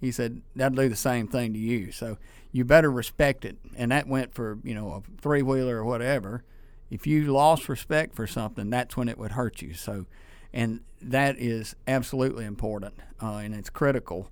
he 0.00 0.12
said 0.12 0.42
that'll 0.54 0.76
do 0.76 0.88
the 0.88 0.96
same 0.96 1.26
thing 1.26 1.52
to 1.52 1.58
you. 1.58 1.92
So 1.92 2.18
you 2.52 2.64
better 2.64 2.90
respect 2.90 3.44
it. 3.44 3.56
And 3.76 3.92
that 3.92 4.06
went 4.06 4.34
for 4.34 4.58
you 4.62 4.74
know 4.74 4.92
a 4.92 5.20
three 5.20 5.42
wheeler 5.42 5.76
or 5.78 5.84
whatever. 5.84 6.44
If 6.90 7.06
you 7.06 7.32
lost 7.32 7.68
respect 7.68 8.14
for 8.14 8.26
something, 8.26 8.70
that's 8.70 8.96
when 8.96 9.08
it 9.08 9.18
would 9.18 9.32
hurt 9.32 9.60
you. 9.60 9.74
So, 9.74 10.06
and 10.54 10.80
that 11.02 11.38
is 11.38 11.76
absolutely 11.86 12.46
important, 12.46 12.94
uh, 13.22 13.36
and 13.36 13.54
it's 13.54 13.68
critical. 13.70 14.30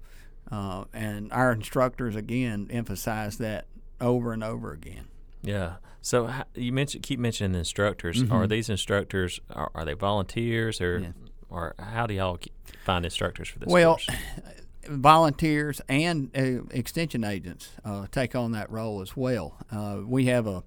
Uh, 0.50 0.84
and 0.94 1.32
our 1.32 1.52
instructors 1.52 2.16
again 2.16 2.68
emphasize 2.70 3.38
that 3.38 3.66
over 4.00 4.32
and 4.32 4.44
over 4.44 4.72
again. 4.72 5.08
Yeah. 5.42 5.74
So 6.00 6.32
you 6.54 6.72
mentioned 6.72 7.02
keep 7.02 7.18
mentioning 7.18 7.52
the 7.52 7.58
instructors. 7.58 8.22
Mm-hmm. 8.22 8.32
Are 8.32 8.46
these 8.46 8.70
instructors 8.70 9.40
are, 9.50 9.70
are 9.74 9.84
they 9.84 9.94
volunteers 9.94 10.80
or 10.80 10.98
Yeah. 11.00 11.08
Or 11.56 11.74
how 11.78 12.06
do 12.06 12.14
y'all 12.14 12.38
find 12.84 13.04
instructors 13.04 13.48
for 13.48 13.58
this? 13.58 13.68
Well, 13.68 13.96
course? 13.96 14.08
volunteers 14.88 15.80
and 15.88 16.30
uh, 16.36 16.64
extension 16.70 17.24
agents 17.24 17.70
uh, 17.84 18.06
take 18.12 18.34
on 18.34 18.52
that 18.52 18.70
role 18.70 19.00
as 19.00 19.16
well. 19.16 19.56
Uh, 19.72 20.00
we 20.04 20.26
have 20.26 20.46
a, 20.46 20.62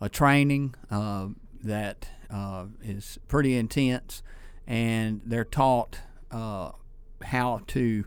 a 0.00 0.08
training 0.08 0.74
uh, 0.90 1.28
that 1.62 2.08
uh, 2.30 2.66
is 2.82 3.18
pretty 3.28 3.56
intense, 3.56 4.22
and 4.66 5.20
they're 5.24 5.44
taught 5.44 5.98
uh, 6.30 6.72
how 7.22 7.60
to 7.68 8.04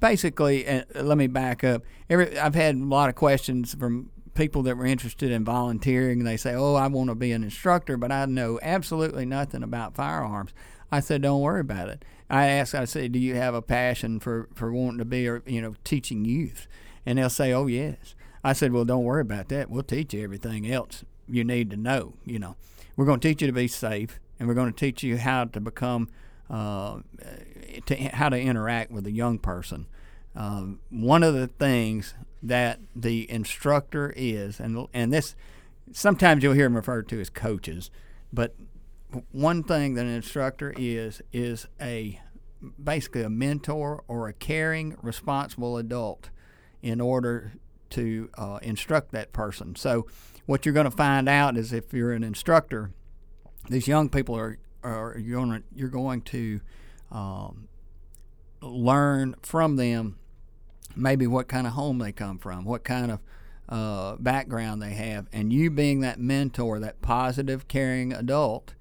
basically. 0.00 0.66
Uh, 0.66 0.82
let 0.94 1.16
me 1.16 1.28
back 1.28 1.62
up. 1.62 1.82
Every, 2.10 2.36
I've 2.38 2.54
had 2.54 2.74
a 2.74 2.84
lot 2.84 3.08
of 3.08 3.14
questions 3.14 3.74
from 3.74 4.10
people 4.34 4.62
that 4.64 4.76
were 4.76 4.86
interested 4.86 5.30
in 5.30 5.44
volunteering. 5.44 6.24
They 6.24 6.36
say, 6.36 6.54
"Oh, 6.54 6.74
I 6.74 6.88
want 6.88 7.10
to 7.10 7.14
be 7.14 7.32
an 7.32 7.44
instructor, 7.44 7.96
but 7.96 8.10
I 8.10 8.26
know 8.26 8.58
absolutely 8.60 9.24
nothing 9.24 9.62
about 9.62 9.94
firearms." 9.94 10.52
I 10.90 11.00
said, 11.00 11.22
"Don't 11.22 11.40
worry 11.40 11.60
about 11.60 11.88
it." 11.88 12.04
I 12.28 12.46
asked, 12.46 12.74
I 12.74 12.84
said, 12.84 13.12
"Do 13.12 13.18
you 13.18 13.34
have 13.34 13.54
a 13.54 13.62
passion 13.62 14.20
for 14.20 14.48
for 14.54 14.72
wanting 14.72 14.98
to 14.98 15.04
be, 15.04 15.28
or 15.28 15.42
you 15.46 15.60
know, 15.60 15.74
teaching 15.84 16.24
youth?" 16.24 16.66
And 17.04 17.18
they'll 17.18 17.30
say, 17.30 17.52
"Oh, 17.52 17.66
yes." 17.66 18.14
I 18.44 18.52
said, 18.52 18.72
"Well, 18.72 18.84
don't 18.84 19.04
worry 19.04 19.22
about 19.22 19.48
that. 19.48 19.70
We'll 19.70 19.82
teach 19.82 20.14
you 20.14 20.22
everything 20.22 20.70
else 20.70 21.04
you 21.28 21.44
need 21.44 21.70
to 21.70 21.76
know. 21.76 22.14
You 22.24 22.38
know, 22.38 22.56
we're 22.96 23.06
going 23.06 23.20
to 23.20 23.28
teach 23.28 23.42
you 23.42 23.46
to 23.46 23.52
be 23.52 23.68
safe, 23.68 24.20
and 24.38 24.48
we're 24.48 24.54
going 24.54 24.72
to 24.72 24.78
teach 24.78 25.02
you 25.02 25.18
how 25.18 25.44
to 25.44 25.60
become, 25.60 26.08
uh, 26.48 27.00
to 27.86 27.96
how 27.96 28.28
to 28.28 28.38
interact 28.38 28.90
with 28.90 29.06
a 29.06 29.12
young 29.12 29.38
person." 29.38 29.86
Um, 30.34 30.80
one 30.90 31.22
of 31.22 31.32
the 31.34 31.46
things 31.46 32.14
that 32.42 32.78
the 32.94 33.30
instructor 33.30 34.12
is, 34.16 34.60
and 34.60 34.86
and 34.92 35.12
this 35.12 35.34
sometimes 35.92 36.42
you'll 36.42 36.54
hear 36.54 36.66
them 36.66 36.76
referred 36.76 37.08
to 37.08 37.20
as 37.20 37.30
coaches, 37.30 37.90
but 38.32 38.54
one 39.32 39.62
thing 39.62 39.94
that 39.94 40.02
an 40.02 40.14
instructor 40.14 40.74
is 40.76 41.22
is 41.32 41.66
a 41.80 42.20
basically 42.82 43.22
a 43.22 43.30
mentor 43.30 44.02
or 44.08 44.28
a 44.28 44.32
caring, 44.32 44.96
responsible 45.02 45.76
adult 45.76 46.30
in 46.82 47.00
order 47.00 47.52
to 47.90 48.30
uh, 48.36 48.58
instruct 48.62 49.12
that 49.12 49.32
person. 49.32 49.76
So, 49.76 50.06
what 50.46 50.64
you're 50.64 50.74
going 50.74 50.90
to 50.90 50.96
find 50.96 51.28
out 51.28 51.56
is 51.56 51.72
if 51.72 51.92
you're 51.92 52.12
an 52.12 52.24
instructor, 52.24 52.92
these 53.68 53.88
young 53.88 54.08
people 54.08 54.36
are 54.36 54.58
are 54.82 55.16
you're 55.18 55.44
going 55.44 55.62
to, 55.62 55.62
you're 55.74 55.88
going 55.88 56.22
to 56.22 56.60
um, 57.10 57.68
learn 58.60 59.34
from 59.42 59.76
them 59.76 60.18
maybe 60.94 61.26
what 61.26 61.48
kind 61.48 61.66
of 61.66 61.74
home 61.74 61.98
they 61.98 62.12
come 62.12 62.38
from, 62.38 62.64
what 62.64 62.84
kind 62.84 63.10
of 63.12 63.20
uh, 63.68 64.16
background 64.16 64.80
they 64.80 64.94
have, 64.94 65.26
and 65.32 65.52
you 65.52 65.70
being 65.70 66.00
that 66.00 66.18
mentor, 66.18 66.78
that 66.78 67.02
positive, 67.02 67.68
caring 67.68 68.12
adult, 68.12 68.74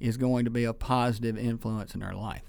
is 0.00 0.16
going 0.16 0.44
to 0.44 0.50
be 0.50 0.64
a 0.64 0.72
positive 0.72 1.36
influence 1.38 1.94
in 1.94 2.00
their 2.00 2.12
life. 2.14 2.42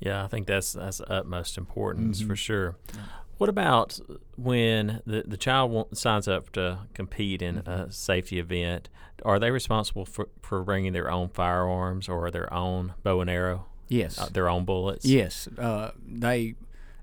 yeah, 0.00 0.24
I 0.24 0.26
think 0.28 0.46
that's 0.46 0.72
that's 0.72 1.00
utmost 1.08 1.56
importance 1.58 2.18
Mm-hmm. 2.20 2.28
for 2.28 2.36
sure. 2.36 2.76
What 3.38 3.48
about 3.48 3.98
when 4.36 5.00
the 5.06 5.24
the 5.26 5.36
child 5.36 5.96
signs 5.96 6.28
up 6.28 6.50
to 6.52 6.80
compete 6.94 7.42
in 7.42 7.56
Mm-hmm. 7.56 7.70
a 7.70 7.92
safety 7.92 8.38
event? 8.38 8.88
Are 9.24 9.38
they 9.38 9.50
responsible 9.52 10.04
for, 10.04 10.28
for 10.42 10.62
bringing 10.64 10.92
their 10.92 11.08
own 11.10 11.28
firearms 11.28 12.08
or 12.08 12.30
their 12.32 12.52
own 12.52 12.94
bow 13.04 13.20
and 13.20 13.30
arrow, 13.30 13.66
Yes. 13.88 14.18
uh, 14.18 14.28
their 14.32 14.48
own 14.48 14.64
bullets? 14.64 15.04
Yes, 15.04 15.48
uh, 15.58 15.92
they 16.04 16.54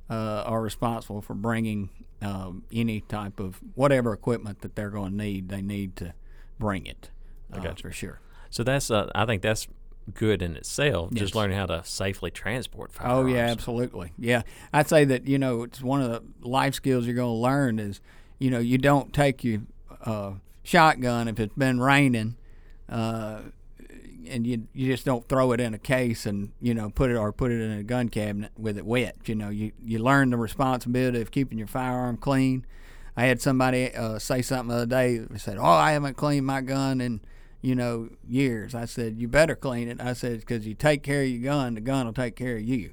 uh, 0.10 0.44
are 0.46 0.62
responsible 0.62 1.22
for 1.22 1.34
bringing 1.34 1.90
um, 2.22 2.64
any 2.74 3.00
type 3.02 3.40
of 3.40 3.60
whatever 3.76 4.12
equipment 4.12 4.60
that 4.62 4.76
they're 4.76 4.90
going 4.90 5.12
to 5.12 5.18
need. 5.18 5.48
They 5.48 5.62
need 5.62 5.96
to 5.98 6.14
bring 6.60 6.86
it. 6.86 7.10
Uh, 7.54 7.60
gotcha. 7.60 7.84
for 7.84 7.92
sure. 7.94 8.20
So 8.50 8.64
that's 8.64 8.90
uh, 8.90 9.10
I 9.14 9.26
think 9.26 9.42
that's 9.42 9.68
good 10.14 10.42
in 10.42 10.56
itself. 10.56 11.10
Yes. 11.12 11.22
Just 11.22 11.36
learning 11.36 11.58
how 11.58 11.68
to 11.68 11.84
safely 11.84 12.32
transport 12.32 12.92
firearms. 12.92 13.32
Oh 13.32 13.34
yeah, 13.34 13.46
absolutely. 13.46 14.12
Yeah, 14.18 14.42
I'd 14.74 14.88
say 14.88 15.06
that 15.06 15.28
you 15.28 15.38
know 15.38 15.64
it's 15.64 15.82
one 15.82 16.02
of 16.02 16.12
the 16.12 16.24
life 16.48 16.74
skills 16.74 17.06
you're 17.06 17.16
going 17.16 17.36
to 17.36 17.42
learn 17.42 17.80
is 17.80 18.02
you 18.40 18.50
know 18.50 18.60
you 18.60 18.78
don't 18.78 19.14
take 19.14 19.44
your 19.44 19.62
uh, 20.04 20.34
shotgun 20.64 21.28
if 21.28 21.40
it's 21.40 21.54
been 21.54 21.80
raining, 21.80 22.36
uh, 22.90 23.42
and 24.28 24.46
you 24.46 24.68
you 24.74 24.92
just 24.92 25.06
don't 25.06 25.28
throw 25.28 25.52
it 25.52 25.60
in 25.60 25.74
a 25.74 25.80
case 25.80 26.26
and 26.26 26.52
you 26.62 26.74
know 26.74 26.90
put 26.90 27.12
it 27.12 27.16
or 27.16 27.32
put 27.32 27.52
it 27.52 27.62
in 27.62 27.72
a 27.72 27.84
gun 27.84 28.10
cabinet 28.10 28.52
with 28.58 28.78
it 28.78 28.86
wet. 28.86 29.16
You 29.26 29.36
know 29.36 29.50
you 29.50 29.72
you 29.84 30.00
learn 30.00 30.32
the 30.32 30.38
responsibility 30.38 31.22
of 31.22 31.32
keeping 31.32 31.58
your 31.58 31.68
firearm 31.68 32.18
clean. 32.18 32.66
I 33.18 33.26
had 33.26 33.42
somebody 33.42 33.94
uh, 33.94 34.18
say 34.18 34.42
something 34.42 34.70
the 34.70 34.76
other 34.76 34.86
day. 34.86 35.18
They 35.18 35.38
said, 35.38 35.58
"Oh, 35.58 35.64
I 35.64 35.92
haven't 35.92 36.18
cleaned 36.18 36.46
my 36.46 36.62
gun 36.62 37.02
in." 37.02 37.22
You 37.62 37.76
know, 37.76 38.10
years. 38.28 38.74
I 38.74 38.86
said, 38.86 39.18
you 39.18 39.28
better 39.28 39.56
clean 39.56 39.88
it. 39.88 40.00
I 40.02 40.14
said, 40.14 40.40
because 40.40 40.66
you 40.66 40.74
take 40.74 41.04
care 41.04 41.24
of 41.24 41.28
your 41.28 41.42
gun, 41.42 41.76
the 41.76 41.82
gun 41.82 42.06
will 42.06 42.14
take 42.14 42.36
care 42.36 42.58
of 42.58 42.64
you. 42.64 42.92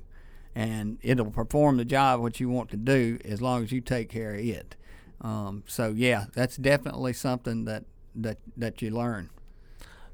And 0.54 0.98
it'll 1.02 1.30
perform 1.30 1.76
the 1.76 1.84
job 1.84 2.20
what 2.20 2.40
you 2.40 2.48
want 2.48 2.70
to 2.70 2.76
do 2.76 3.18
as 3.24 3.42
long 3.42 3.62
as 3.62 3.72
you 3.72 3.80
take 3.80 4.08
care 4.08 4.34
of 4.34 4.40
it. 4.40 4.74
Um, 5.20 5.64
so, 5.66 5.92
yeah, 5.94 6.26
that's 6.34 6.56
definitely 6.56 7.12
something 7.12 7.64
that, 7.66 7.84
that, 8.14 8.38
that 8.56 8.80
you 8.80 8.90
learn. 8.90 9.30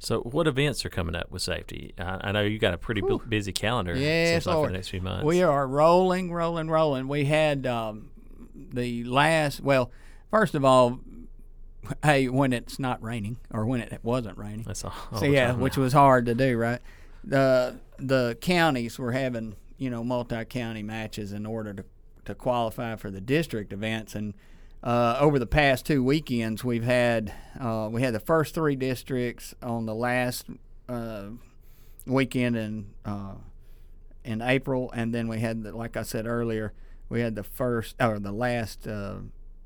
So 0.00 0.20
what 0.22 0.48
events 0.48 0.84
are 0.84 0.88
coming 0.90 1.14
up 1.14 1.30
with 1.30 1.42
safety? 1.42 1.94
I, 1.96 2.18
I 2.28 2.32
know 2.32 2.42
you 2.42 2.58
got 2.58 2.74
a 2.74 2.78
pretty 2.78 3.00
bu- 3.00 3.20
busy 3.20 3.52
calendar. 3.52 3.92
it 3.92 4.00
Yes, 4.00 4.30
seems 4.30 4.46
like 4.46 4.56
for 4.56 4.66
the 4.66 4.72
next 4.72 4.88
few 4.88 5.00
months. 5.00 5.24
We 5.24 5.44
are 5.44 5.64
rolling, 5.64 6.32
rolling, 6.32 6.68
rolling. 6.68 7.06
We 7.06 7.24
had 7.24 7.68
um, 7.68 8.10
the 8.72 9.04
last, 9.04 9.60
well, 9.60 9.92
first 10.28 10.56
of 10.56 10.64
all, 10.64 10.98
hey, 12.02 12.28
when 12.28 12.52
it's 12.52 12.78
not 12.78 13.02
raining 13.02 13.38
or 13.50 13.66
when 13.66 13.80
it 13.80 14.00
wasn't 14.02 14.38
raining. 14.38 14.62
That's 14.62 14.84
all. 14.84 14.94
all 15.12 15.18
So 15.18 15.24
yeah, 15.26 15.52
which 15.52 15.76
now. 15.76 15.82
was 15.82 15.92
hard 15.92 16.26
to 16.26 16.34
do, 16.34 16.56
right? 16.56 16.80
The 17.24 17.78
the 17.98 18.36
counties 18.40 18.98
were 18.98 19.12
having 19.12 19.56
you 19.78 19.90
know 19.90 20.04
multi 20.04 20.44
county 20.44 20.82
matches 20.82 21.32
in 21.32 21.46
order 21.46 21.74
to 21.74 21.84
to 22.24 22.34
qualify 22.34 22.96
for 22.96 23.10
the 23.10 23.20
district 23.20 23.72
events, 23.72 24.14
and 24.14 24.34
uh, 24.82 25.16
over 25.20 25.38
the 25.38 25.46
past 25.46 25.86
two 25.86 26.02
weekends 26.02 26.64
we've 26.64 26.84
had 26.84 27.32
uh, 27.60 27.88
we 27.90 28.02
had 28.02 28.14
the 28.14 28.20
first 28.20 28.54
three 28.54 28.76
districts 28.76 29.54
on 29.62 29.86
the 29.86 29.94
last 29.94 30.46
uh, 30.88 31.26
weekend 32.06 32.56
in 32.56 32.86
uh, 33.04 33.34
in 34.24 34.40
April, 34.40 34.90
and 34.92 35.14
then 35.14 35.28
we 35.28 35.40
had 35.40 35.62
the, 35.64 35.76
like 35.76 35.96
I 35.96 36.02
said 36.02 36.26
earlier, 36.26 36.72
we 37.08 37.20
had 37.20 37.34
the 37.34 37.42
first 37.42 37.96
or 38.00 38.18
the 38.18 38.32
last 38.32 38.86
uh, 38.86 39.16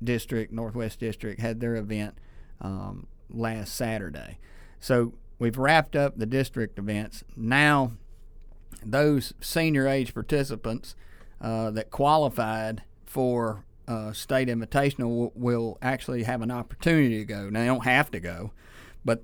district, 0.03 0.51
Northwest 0.51 0.99
District, 0.99 1.39
had 1.39 1.59
their 1.59 1.75
event 1.75 2.17
um, 2.61 3.07
last 3.29 3.75
Saturday. 3.75 4.39
So 4.79 5.13
we've 5.39 5.57
wrapped 5.57 5.95
up 5.95 6.17
the 6.17 6.25
district 6.25 6.79
events. 6.79 7.23
Now, 7.35 7.91
those 8.83 9.33
senior 9.41 9.87
age 9.87 10.13
participants 10.13 10.95
uh, 11.41 11.71
that 11.71 11.91
qualified 11.91 12.83
for 13.05 13.63
uh, 13.87 14.11
state 14.11 14.47
invitational 14.47 15.07
will, 15.07 15.31
will 15.35 15.77
actually 15.81 16.23
have 16.23 16.41
an 16.41 16.51
opportunity 16.51 17.19
to 17.19 17.25
go. 17.25 17.49
Now, 17.49 17.61
they 17.61 17.65
don't 17.65 17.85
have 17.85 18.11
to 18.11 18.19
go, 18.19 18.51
but 19.05 19.23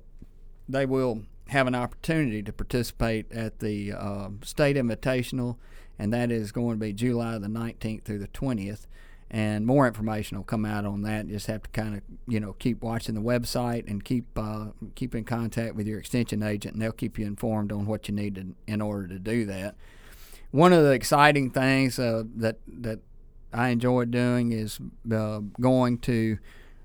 they 0.68 0.86
will 0.86 1.22
have 1.48 1.66
an 1.66 1.74
opportunity 1.74 2.42
to 2.42 2.52
participate 2.52 3.30
at 3.30 3.58
the 3.58 3.92
uh, 3.92 4.30
state 4.42 4.76
invitational, 4.76 5.56
and 5.98 6.12
that 6.12 6.30
is 6.30 6.52
going 6.52 6.76
to 6.76 6.80
be 6.80 6.92
July 6.92 7.36
the 7.38 7.48
19th 7.48 8.04
through 8.04 8.18
the 8.18 8.28
20th. 8.28 8.86
And 9.34 9.66
more 9.66 9.88
information 9.88 10.36
will 10.36 10.44
come 10.44 10.64
out 10.64 10.84
on 10.84 11.02
that. 11.02 11.26
You 11.26 11.32
just 11.32 11.48
have 11.48 11.64
to 11.64 11.70
kind 11.70 11.96
of, 11.96 12.02
you 12.28 12.38
know, 12.38 12.52
keep 12.52 12.84
watching 12.84 13.16
the 13.16 13.20
website 13.20 13.90
and 13.90 14.04
keep 14.04 14.26
uh, 14.38 14.66
keep 14.94 15.12
in 15.12 15.24
contact 15.24 15.74
with 15.74 15.88
your 15.88 15.98
extension 15.98 16.40
agent, 16.40 16.74
and 16.74 16.80
they'll 16.80 16.92
keep 16.92 17.18
you 17.18 17.26
informed 17.26 17.72
on 17.72 17.84
what 17.84 18.06
you 18.06 18.14
need 18.14 18.36
to, 18.36 18.54
in 18.68 18.80
order 18.80 19.08
to 19.08 19.18
do 19.18 19.44
that. 19.46 19.74
one 20.52 20.72
of 20.72 20.84
the 20.84 20.92
exciting 20.92 21.50
things 21.50 21.98
uh, 21.98 22.22
that 22.36 22.58
that 22.68 23.00
I 23.52 23.70
enjoy 23.70 24.04
doing 24.04 24.52
is 24.52 24.78
uh, 25.12 25.40
going 25.60 25.98
to 25.98 26.38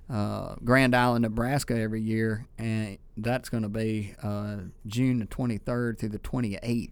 uh, 0.09 0.55
Grand 0.63 0.95
Island, 0.95 1.21
Nebraska 1.21 1.79
every 1.79 2.01
year, 2.01 2.47
and 2.57 2.97
that's 3.15 3.49
going 3.49 3.61
to 3.61 3.69
be 3.69 4.15
uh, 4.23 4.57
June 4.87 5.19
the 5.19 5.25
23rd 5.27 5.99
through 5.99 6.09
the 6.09 6.17
28th. 6.17 6.89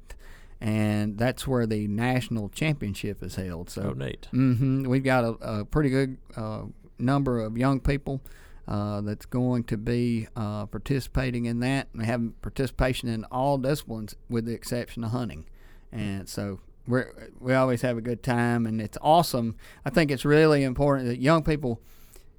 And 0.60 1.18
that's 1.18 1.48
where 1.48 1.68
the 1.68 1.88
national 1.88 2.50
championship 2.50 3.22
is 3.22 3.36
held. 3.36 3.70
So, 3.70 3.92
oh, 3.92 3.94
neat. 3.94 4.28
Mm-hmm, 4.34 4.84
we've 4.84 5.04
got 5.04 5.24
a, 5.24 5.30
a 5.60 5.66
pretty 5.66 5.90
good 5.90 6.18
uh, 6.36 6.64
number 6.98 7.40
of 7.42 7.58
young 7.58 7.80
people 7.80 8.22
uh, 8.68 9.02
that's 9.02 9.26
going 9.26 9.66
to 9.66 9.78
be 9.78 10.28
uh, 10.36 10.66
participating 10.66 11.46
in 11.46 11.60
that. 11.60 11.90
And 11.94 12.02
have 12.04 12.42
participation 12.42 13.08
in 13.08 13.24
all 13.26 13.58
disciplines 13.58 14.16
with 14.30 14.46
the 14.46 14.54
exception 14.54 15.04
of 15.04 15.12
hunting. 15.12 15.46
And 15.92 16.28
so 16.28 16.60
we 16.88 17.02
we 17.40 17.54
always 17.54 17.82
have 17.82 17.98
a 17.98 18.02
good 18.02 18.24
time, 18.24 18.66
and 18.66 18.82
it's 18.82 18.98
awesome. 19.02 19.56
I 19.86 19.90
think 19.90 20.10
it's 20.10 20.26
really 20.26 20.64
important 20.64 21.08
that 21.08 21.20
young 21.20 21.44
people 21.44 21.82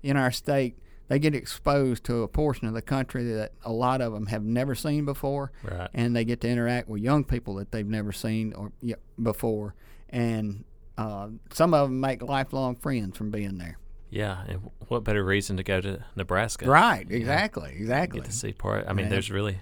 in 0.02 0.16
our 0.16 0.30
state 0.30 0.76
they 1.08 1.18
get 1.18 1.34
exposed 1.34 2.04
to 2.04 2.22
a 2.22 2.28
portion 2.28 2.68
of 2.68 2.74
the 2.74 2.82
country 2.82 3.24
that 3.24 3.52
a 3.64 3.72
lot 3.72 4.00
of 4.00 4.12
them 4.12 4.26
have 4.26 4.44
never 4.44 4.74
seen 4.74 5.04
before, 5.04 5.50
Right. 5.62 5.88
and 5.94 6.14
they 6.14 6.24
get 6.24 6.40
to 6.42 6.48
interact 6.48 6.88
with 6.88 7.02
young 7.02 7.24
people 7.24 7.54
that 7.56 7.72
they've 7.72 7.86
never 7.86 8.12
seen 8.12 8.52
or 8.52 8.72
yeah, 8.82 8.96
before, 9.22 9.74
and 10.10 10.64
uh, 10.96 11.28
some 11.52 11.74
of 11.74 11.88
them 11.88 12.00
make 12.00 12.22
lifelong 12.22 12.76
friends 12.76 13.16
from 13.16 13.30
being 13.30 13.58
there. 13.58 13.78
Yeah, 14.10 14.42
and 14.48 14.70
what 14.88 15.04
better 15.04 15.22
reason 15.24 15.56
to 15.58 15.62
go 15.62 15.80
to 15.80 16.02
Nebraska? 16.16 16.66
Right, 16.68 17.06
exactly, 17.10 17.72
exactly. 17.76 18.20
Get 18.20 18.26
to 18.30 18.32
see 18.36 18.52
part. 18.52 18.86
I 18.88 18.92
mean, 18.94 19.06
Yeah. 19.06 19.10
there's 19.10 19.30
really 19.30 19.58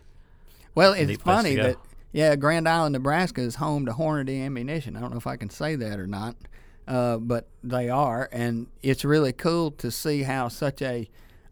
Well, 0.75 0.93
it's 0.93 1.21
funny 1.23 1.55
that 1.57 1.77
yeah, 2.13 2.37
Grand 2.37 2.69
Island, 2.69 2.93
Nebraska 2.95 3.41
is 3.41 3.57
home 3.57 3.87
to 3.87 3.93
Hornady 3.93 4.41
Ammunition. 4.45 4.97
I 4.97 5.01
don't 5.01 5.11
know 5.11 5.17
if 5.19 5.27
I 5.27 5.37
can 5.37 5.51
say 5.51 5.75
that 5.77 5.99
or 5.99 6.07
not, 6.07 6.37
uh, 6.89 7.17
but 7.19 7.49
they 7.65 7.89
are, 7.91 8.29
and 8.33 8.69
it's 8.83 9.05
really 9.05 9.33
cool 9.33 9.71
to 9.73 9.91
see 9.91 10.23
how 10.23 10.49
such 10.49 10.81
a, 10.83 11.09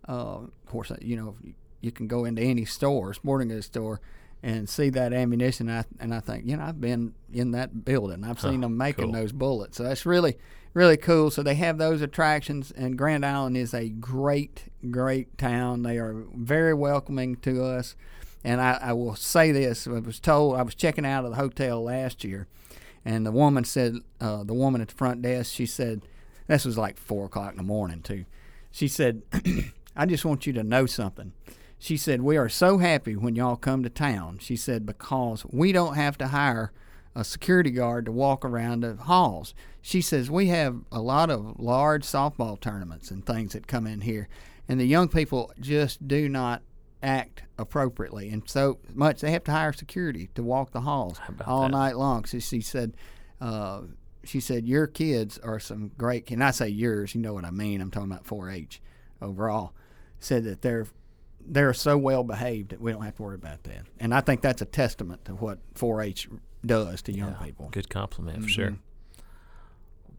uh, 0.08 0.38
of 0.38 0.66
course, 0.66 0.92
you 1.00 1.16
know, 1.16 1.37
you 1.80 1.92
can 1.92 2.06
go 2.06 2.25
into 2.25 2.42
any 2.42 2.64
store, 2.64 3.14
sporting 3.14 3.49
goods 3.49 3.66
store, 3.66 4.00
and 4.42 4.68
see 4.68 4.90
that 4.90 5.12
ammunition. 5.12 5.68
And 5.68 5.78
I, 5.78 5.84
and 6.02 6.14
I 6.14 6.20
think, 6.20 6.46
you 6.46 6.56
know, 6.56 6.64
I've 6.64 6.80
been 6.80 7.14
in 7.32 7.52
that 7.52 7.84
building. 7.84 8.25
I've 8.25 8.40
seen 8.40 8.61
them 8.61 8.76
making 8.76 9.04
cool. 9.04 9.12
those 9.12 9.32
bullets. 9.32 9.76
So 9.76 9.84
that's 9.84 10.04
really, 10.04 10.37
really 10.75 10.96
cool. 10.96 11.30
So 11.30 11.42
they 11.42 11.54
have 11.54 11.78
those 11.78 12.02
attractions, 12.02 12.70
and 12.70 12.99
Grand 12.99 13.25
Island 13.25 13.56
is 13.56 13.75
a 13.75 13.88
great, 13.88 14.64
great 14.90 15.38
town. 15.38 15.82
They 15.82 15.99
are 15.99 16.25
very 16.34 16.75
welcoming 16.75 17.37
to 17.37 17.64
us. 17.64 17.96
And 18.42 18.61
I, 18.61 18.78
I 18.80 18.92
will 18.92 19.16
say 19.16 19.52
this: 19.52 19.87
I 19.87 19.92
was 19.92 20.20
told 20.20 20.56
I 20.56 20.62
was 20.62 20.75
checking 20.75 21.06
out 21.06 21.25
of 21.25 21.30
the 21.30 21.37
hotel 21.37 21.82
last 21.82 22.25
year, 22.25 22.46
and 23.04 23.26
the 23.26 23.32
woman 23.32 23.64
said, 23.64 23.96
uh, 24.20 24.44
the 24.44 24.54
woman 24.54 24.80
at 24.80 24.88
the 24.88 24.94
front 24.94 25.23
desk, 25.23 25.52
she 25.52 25.66
said, 25.66 26.02
this 26.46 26.64
was 26.64 26.78
like 26.78 26.99
four 26.99 27.26
o'clock 27.26 27.52
in 27.52 27.56
the 27.58 27.62
morning 27.62 28.00
too. 28.02 28.25
She 28.70 28.88
said, 28.88 29.23
I 29.96 30.06
just 30.06 30.24
want 30.24 30.46
you 30.46 30.52
to 30.54 30.62
know 30.62 30.86
something. 30.86 31.32
She 31.78 31.96
said, 31.96 32.22
we 32.22 32.36
are 32.36 32.48
so 32.48 32.78
happy 32.78 33.14
when 33.14 33.36
y'all 33.36 33.56
come 33.56 33.82
to 33.82 33.90
town. 33.90 34.38
She 34.38 34.56
said 34.56 34.86
because 34.86 35.44
we 35.50 35.72
don't 35.72 35.94
have 35.94 36.16
to 36.18 36.28
hire 36.28 36.72
a 37.14 37.24
security 37.24 37.70
guard 37.70 38.06
to 38.06 38.12
walk 38.12 38.44
around 38.44 38.80
the 38.80 38.96
halls. 38.96 39.54
She 39.82 40.00
says 40.00 40.30
we 40.30 40.48
have 40.48 40.80
a 40.90 41.00
lot 41.00 41.30
of 41.30 41.58
large 41.60 42.04
softball 42.04 42.58
tournaments 42.58 43.10
and 43.10 43.24
things 43.24 43.52
that 43.52 43.66
come 43.66 43.86
in 43.86 44.00
here, 44.00 44.28
and 44.68 44.80
the 44.80 44.86
young 44.86 45.08
people 45.08 45.52
just 45.60 46.08
do 46.08 46.28
not 46.28 46.62
act 47.02 47.42
appropriately, 47.58 48.30
and 48.30 48.48
so 48.48 48.78
much 48.94 49.20
they 49.20 49.30
have 49.30 49.44
to 49.44 49.52
hire 49.52 49.72
security 49.72 50.30
to 50.34 50.42
walk 50.42 50.72
the 50.72 50.80
halls 50.80 51.20
all 51.46 51.62
that? 51.62 51.70
night 51.70 51.96
long. 51.96 52.24
So 52.24 52.38
she 52.38 52.60
said, 52.60 52.96
uh, 53.40 53.82
she 54.24 54.40
said 54.40 54.66
your 54.66 54.86
kids 54.86 55.38
are 55.38 55.60
some 55.60 55.92
great. 55.98 56.26
Can 56.26 56.40
I 56.42 56.50
say 56.50 56.68
yours? 56.68 57.14
You 57.14 57.20
know 57.20 57.34
what 57.34 57.44
I 57.44 57.50
mean. 57.50 57.80
I'm 57.80 57.90
talking 57.90 58.10
about 58.10 58.24
4-H 58.24 58.80
overall. 59.20 59.74
Said 60.25 60.45
that 60.45 60.62
they're 60.62 60.87
they're 61.47 61.75
so 61.75 61.99
well 61.99 62.25
behaved 62.25 62.71
that 62.71 62.81
we 62.81 62.90
don't 62.93 63.02
have 63.02 63.16
to 63.16 63.23
worry 63.23 63.35
about 63.35 63.62
that. 63.64 63.83
And 64.00 64.14
I 64.14 64.21
think 64.23 64.40
that's 64.40 64.62
a 64.62 64.64
testament 64.64 65.26
to 65.26 65.33
what 65.33 65.59
4-H 65.75 66.28
does 66.64 67.02
to 67.02 67.12
young 67.12 67.33
yeah, 67.38 67.45
people. 67.47 67.69
good 67.71 67.90
compliment 67.90 68.43
for 68.43 68.49
sure. 68.49 68.71
Mhm. 68.71 68.78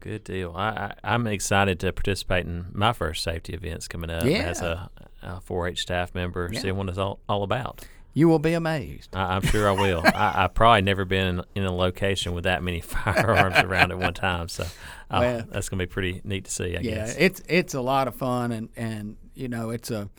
Good 0.00 0.24
deal. 0.24 0.52
I, 0.54 0.68
I 0.68 0.94
I'm 1.14 1.26
excited 1.26 1.80
to 1.80 1.92
participate 1.92 2.46
in 2.46 2.66
my 2.72 2.92
first 2.92 3.24
safety 3.24 3.54
events 3.54 3.88
coming 3.88 4.10
up 4.10 4.24
as 4.24 4.60
a, 4.60 4.88
a 5.22 5.40
4-H 5.40 5.80
staff 5.82 6.14
member, 6.14 6.48
Yeah. 6.52 6.60
seeing 6.60 6.76
what 6.76 6.88
it's 6.88 6.98
all, 6.98 7.18
all 7.28 7.42
about. 7.42 7.84
You 8.14 8.28
will 8.28 8.38
be 8.38 8.52
amazed. 8.52 9.14
I, 9.16 9.34
I'm 9.34 9.42
sure 9.42 9.68
I 9.68 9.72
will. 9.72 10.02
I, 10.14 10.44
I've 10.44 10.54
probably 10.54 10.82
never 10.82 11.04
been 11.04 11.40
in, 11.40 11.44
in 11.56 11.64
a 11.64 11.74
location 11.74 12.34
with 12.34 12.44
that 12.44 12.62
many 12.62 12.80
firearms 12.82 13.58
around 13.58 13.90
at 13.90 13.98
one 13.98 14.14
time, 14.14 14.48
so 14.48 14.62
uh, 15.10 15.18
Well- 15.20 15.44
that's 15.50 15.68
going 15.68 15.78
to 15.80 15.86
be 15.86 15.90
pretty 15.90 16.20
neat 16.24 16.44
to 16.44 16.50
see. 16.52 16.76
I 16.76 16.80
yeah, 16.80 16.94
guess. 17.06 17.16
it's 17.18 17.42
it's 17.48 17.74
a 17.74 17.80
lot 17.80 18.06
of 18.06 18.14
fun, 18.14 18.52
and 18.52 18.68
and 18.76 19.16
you 19.36 19.48
know 19.48 19.70
it's 19.70 19.90
a 19.90 20.10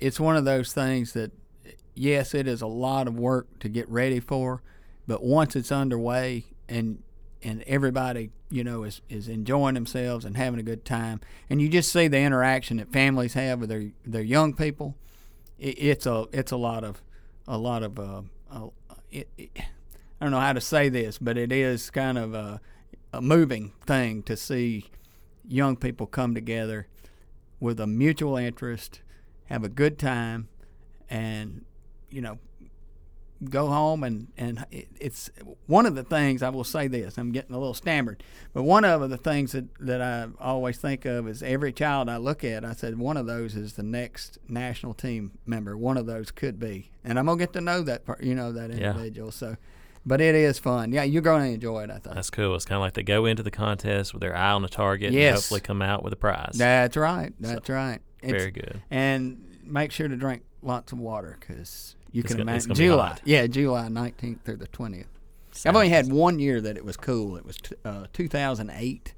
it's 0.00 0.18
one 0.18 0.36
of 0.36 0.44
those 0.44 0.72
things 0.72 1.12
that 1.12 1.32
yes, 1.94 2.34
it 2.34 2.46
is 2.46 2.62
a 2.62 2.66
lot 2.66 3.06
of 3.06 3.18
work 3.18 3.58
to 3.60 3.68
get 3.68 3.88
ready 3.88 4.20
for, 4.20 4.62
but 5.06 5.22
once 5.22 5.56
it's 5.56 5.72
underway 5.72 6.44
and 6.68 7.02
and 7.44 7.62
everybody 7.66 8.30
you 8.50 8.62
know 8.62 8.84
is 8.84 9.00
is 9.08 9.28
enjoying 9.28 9.74
themselves 9.74 10.24
and 10.24 10.36
having 10.36 10.60
a 10.60 10.62
good 10.62 10.84
time, 10.84 11.20
and 11.50 11.60
you 11.60 11.68
just 11.68 11.92
see 11.92 12.08
the 12.08 12.18
interaction 12.18 12.78
that 12.78 12.92
families 12.92 13.34
have 13.34 13.60
with 13.60 13.68
their 13.68 13.90
their 14.04 14.22
young 14.22 14.54
people, 14.54 14.96
it, 15.58 15.76
it's 15.78 16.06
a 16.06 16.26
it's 16.32 16.52
a 16.52 16.56
lot 16.56 16.84
of 16.84 17.02
a 17.46 17.58
lot 17.58 17.82
of 17.82 17.98
uh, 17.98 18.22
uh, 18.50 18.68
it, 19.10 19.28
it, 19.36 19.50
I 19.56 20.24
don't 20.24 20.30
know 20.30 20.40
how 20.40 20.52
to 20.52 20.60
say 20.60 20.88
this, 20.88 21.18
but 21.18 21.36
it 21.36 21.50
is 21.50 21.90
kind 21.90 22.16
of 22.16 22.34
a, 22.34 22.60
a 23.12 23.20
moving 23.20 23.72
thing 23.84 24.22
to 24.24 24.36
see 24.36 24.86
young 25.46 25.76
people 25.76 26.06
come 26.06 26.34
together 26.34 26.86
with 27.62 27.78
a 27.78 27.86
mutual 27.86 28.36
interest, 28.36 29.00
have 29.44 29.62
a 29.62 29.68
good 29.68 29.96
time, 29.96 30.48
and 31.08 31.64
you 32.10 32.20
know 32.20 32.38
go 33.44 33.66
home 33.66 34.04
and 34.04 34.28
and 34.36 34.64
it's 34.70 35.28
one 35.66 35.84
of 35.84 35.96
the 35.96 36.04
things 36.04 36.44
I 36.44 36.48
will 36.50 36.62
say 36.62 36.86
this 36.86 37.18
I'm 37.18 37.32
getting 37.32 37.56
a 37.56 37.58
little 37.58 37.74
stammered 37.74 38.22
but 38.54 38.62
one 38.62 38.84
of 38.84 39.10
the 39.10 39.16
things 39.16 39.50
that 39.50 39.64
that 39.80 40.00
I 40.00 40.28
always 40.38 40.78
think 40.78 41.04
of 41.06 41.26
is 41.26 41.42
every 41.42 41.72
child 41.72 42.08
I 42.08 42.18
look 42.18 42.44
at 42.44 42.64
I 42.64 42.72
said 42.72 43.00
one 43.00 43.16
of 43.16 43.26
those 43.26 43.56
is 43.56 43.72
the 43.72 43.82
next 43.82 44.38
national 44.48 44.94
team 44.94 45.32
member 45.44 45.76
one 45.76 45.96
of 45.96 46.06
those 46.06 46.30
could 46.30 46.60
be 46.60 46.92
and 47.02 47.18
I'm 47.18 47.26
gonna 47.26 47.36
get 47.38 47.52
to 47.54 47.60
know 47.60 47.82
that 47.82 48.02
you 48.20 48.36
know 48.36 48.52
that 48.52 48.70
Yeah. 48.70 48.90
individual 48.92 49.32
so 49.32 49.56
but 50.04 50.20
it 50.20 50.34
is 50.34 50.58
fun 50.58 50.92
yeah 50.92 51.02
you're 51.02 51.22
gonna 51.22 51.44
enjoy 51.46 51.82
it 51.84 51.90
I 51.90 51.98
think 51.98 52.14
That's 52.14 52.30
cool. 52.30 52.54
It's 52.56 52.64
kind 52.64 52.76
of 52.76 52.80
like 52.82 52.94
they 52.94 53.02
go 53.02 53.24
into 53.26 53.42
the 53.42 53.50
contest 53.50 54.12
with 54.12 54.20
their 54.20 54.36
eye 54.36 54.50
on 54.52 54.62
the 54.62 54.68
target 54.68 55.14
and 55.14 55.34
hopefully 55.34 55.60
come 55.60 55.80
out 55.82 56.02
with 56.02 56.12
a 56.12 56.16
prize. 56.16 56.54
that's 56.54 56.96
right 56.96 57.32
that's 57.40 57.68
right 57.68 58.00
It's- 58.22 58.40
Very 58.40 58.50
good. 58.50 58.82
and 58.90 59.44
make 59.64 59.92
sure 59.92 60.08
to 60.08 60.16
drink 60.16 60.42
lots 60.62 60.92
of 60.92 60.98
water 60.98 61.36
because 61.40 61.96
you 62.10 62.20
It's 62.20 62.28
can 62.28 62.38
gonna- 62.38 62.50
imagine 62.52 62.74
July. 62.74 63.16
Yeah, 63.24 63.46
July 63.46 63.88
nineteenth 63.88 64.44
through 64.44 64.56
the 64.58 64.66
twentieth. 64.66 65.06
I've 65.66 65.74
only 65.76 65.88
had 65.90 66.10
one 66.12 66.38
year 66.38 66.60
that 66.60 66.76
it 66.76 66.84
was 66.84 66.96
cool. 66.96 67.36
It 67.36 67.44
was 67.44 67.56
t- 67.58 67.74
uh, 67.84 68.06
2008, 68.12 69.14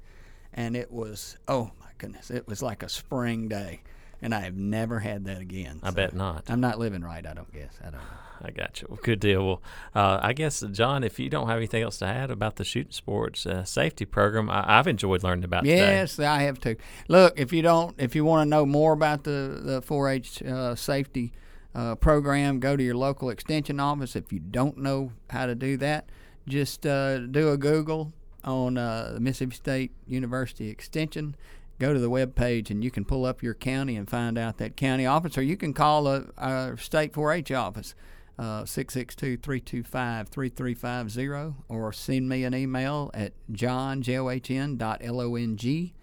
and 0.53 0.75
it 0.75 0.91
was 0.91 1.37
oh 1.47 1.71
my 1.79 1.87
goodness, 1.97 2.29
it 2.31 2.47
was 2.47 2.61
like 2.61 2.83
a 2.83 2.89
spring 2.89 3.47
day, 3.47 3.81
and 4.25 4.33
I 4.33 4.39
have 4.41 4.55
never 4.57 4.99
had 4.99 5.25
that 5.25 5.39
again. 5.39 5.79
I 5.83 5.89
So 5.91 5.95
bet 5.95 6.15
not. 6.15 6.45
I'm 6.49 6.59
not 6.59 6.79
living 6.79 7.01
right. 7.03 7.23
I 7.25 7.33
don't 7.35 7.51
guess. 7.53 7.77
I 7.81 7.85
don't 7.85 7.93
know. 7.93 7.99
I 8.41 8.49
got 8.51 8.81
you. 8.81 8.87
Well, 8.89 8.99
good 9.01 9.19
deal. 9.19 9.45
Well, 9.45 9.61
uh, 9.93 10.19
I 10.21 10.33
guess 10.33 10.61
John, 10.71 11.03
if 11.03 11.19
you 11.19 11.29
don't 11.29 11.47
have 11.47 11.57
anything 11.57 11.83
else 11.83 11.99
to 11.99 12.05
add 12.05 12.31
about 12.31 12.55
the 12.55 12.63
shooting 12.63 12.91
sports 12.91 13.45
uh, 13.45 13.63
safety 13.63 14.03
program, 14.03 14.49
I, 14.49 14.79
I've 14.79 14.87
enjoyed 14.87 15.23
learning 15.23 15.45
about. 15.45 15.63
today. 15.63 15.77
Yes, 15.77 16.19
I 16.19 16.41
have 16.41 16.59
to. 16.61 16.75
Look, 17.07 17.39
if 17.39 17.53
you 17.53 17.61
don't, 17.61 17.95
if 17.99 18.15
you 18.15 18.25
want 18.25 18.45
to 18.47 18.49
know 18.49 18.65
more 18.65 18.93
about 18.93 19.23
the 19.23 19.59
the 19.61 19.81
4-H 19.83 20.41
uh, 20.41 20.73
safety 20.75 21.31
uh, 21.75 21.95
program, 21.95 22.59
go 22.59 22.75
to 22.75 22.83
your 22.83 22.95
local 22.95 23.29
extension 23.29 23.79
office. 23.79 24.15
If 24.15 24.33
you 24.33 24.39
don't 24.39 24.79
know 24.79 25.11
how 25.29 25.45
to 25.45 25.53
do 25.55 25.77
that, 25.77 26.09
just 26.47 26.85
uh, 26.85 27.19
do 27.19 27.51
a 27.51 27.57
Google 27.57 28.11
on 28.43 28.77
uh, 28.77 29.11
the 29.13 29.19
Mississippi 29.19 29.55
State 29.55 29.91
University 30.07 30.69
Extension. 30.69 31.35
Go 31.77 31.93
to 31.93 31.99
the 31.99 32.09
web 32.09 32.35
page 32.35 32.71
and 32.71 32.81
you 32.83 32.89
can 32.91 33.03
pull 33.05 33.25
up 33.25 33.43
your 33.43 33.53
county 33.53 33.95
and 33.97 34.09
find 34.09 34.37
out 34.37 34.57
that 34.57 34.75
county 34.77 35.05
office, 35.05 35.37
or 35.37 35.41
you 35.41 35.57
can 35.57 35.73
call 35.73 36.07
uh, 36.07 36.21
our 36.37 36.77
state 36.77 37.11
4-H 37.13 37.51
office. 37.51 37.93
Uh, 38.37 38.63
662-325-3350 38.63 41.55
or 41.69 41.93
send 41.93 42.27
me 42.27 42.43
an 42.43 42.53
email 42.53 43.09
at 43.13 43.31
john, 43.53 44.01
J-O-H-N 44.01 44.75
dot 44.75 44.99
L-O-N-G 45.01 45.93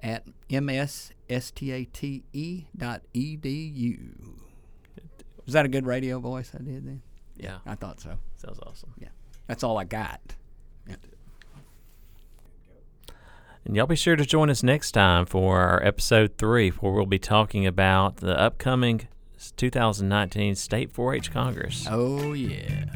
at 0.00 0.24
msstate 0.48 2.22
E 2.32 2.64
dot 2.74 3.02
edu. 3.14 3.98
Was 5.44 5.52
that 5.52 5.66
a 5.66 5.68
good 5.68 5.84
radio 5.86 6.18
voice 6.20 6.52
I 6.54 6.58
did 6.62 6.86
then? 6.86 7.02
Yeah, 7.36 7.58
I 7.66 7.74
thought 7.74 8.00
so. 8.00 8.16
sounds 8.36 8.58
awesome. 8.66 8.94
Yeah. 8.98 9.08
That's 9.46 9.62
all 9.62 9.76
I 9.78 9.84
got. 9.84 10.20
And 13.68 13.76
y'all 13.76 13.86
be 13.86 13.94
sure 13.96 14.16
to 14.16 14.24
join 14.24 14.48
us 14.48 14.62
next 14.62 14.92
time 14.92 15.26
for 15.26 15.60
our 15.60 15.84
episode 15.84 16.38
three, 16.38 16.70
where 16.70 16.90
we'll 16.90 17.04
be 17.04 17.18
talking 17.18 17.66
about 17.66 18.16
the 18.16 18.40
upcoming 18.40 19.08
2019 19.58 20.54
State 20.54 20.90
4 20.90 21.14
H 21.14 21.30
Congress. 21.30 21.86
Oh, 21.90 22.32
yeah. 22.32 22.86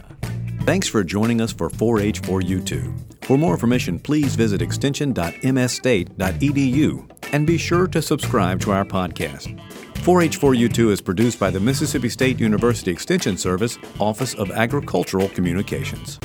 Thanks 0.63 0.89
for 0.89 1.05
joining 1.05 1.43
us 1.43 1.53
for 1.53 1.69
4 1.69 2.01
H 2.01 2.21
for 2.21 2.41
U2. 2.41 3.27
For 3.27 3.37
more 3.37 3.53
information, 3.53 3.99
please 3.99 4.35
visit 4.35 4.63
extension.msstate.edu 4.63 7.11
and 7.35 7.47
be 7.47 7.59
sure 7.59 7.87
to 7.87 8.01
subscribe 8.01 8.59
to 8.61 8.73
our 8.73 8.87
podcast. 8.87 9.61
4H4U2 10.03 10.91
is 10.91 11.03
produced 11.03 11.39
by 11.39 11.51
the 11.51 11.61
Mississippi 11.61 12.09
State 12.09 12.41
University 12.41 12.91
Extension 12.91 13.37
Service, 13.37 13.79
Office 14.01 14.33
of 14.35 14.51
Agricultural 14.51 15.29
Communications. 15.29 16.19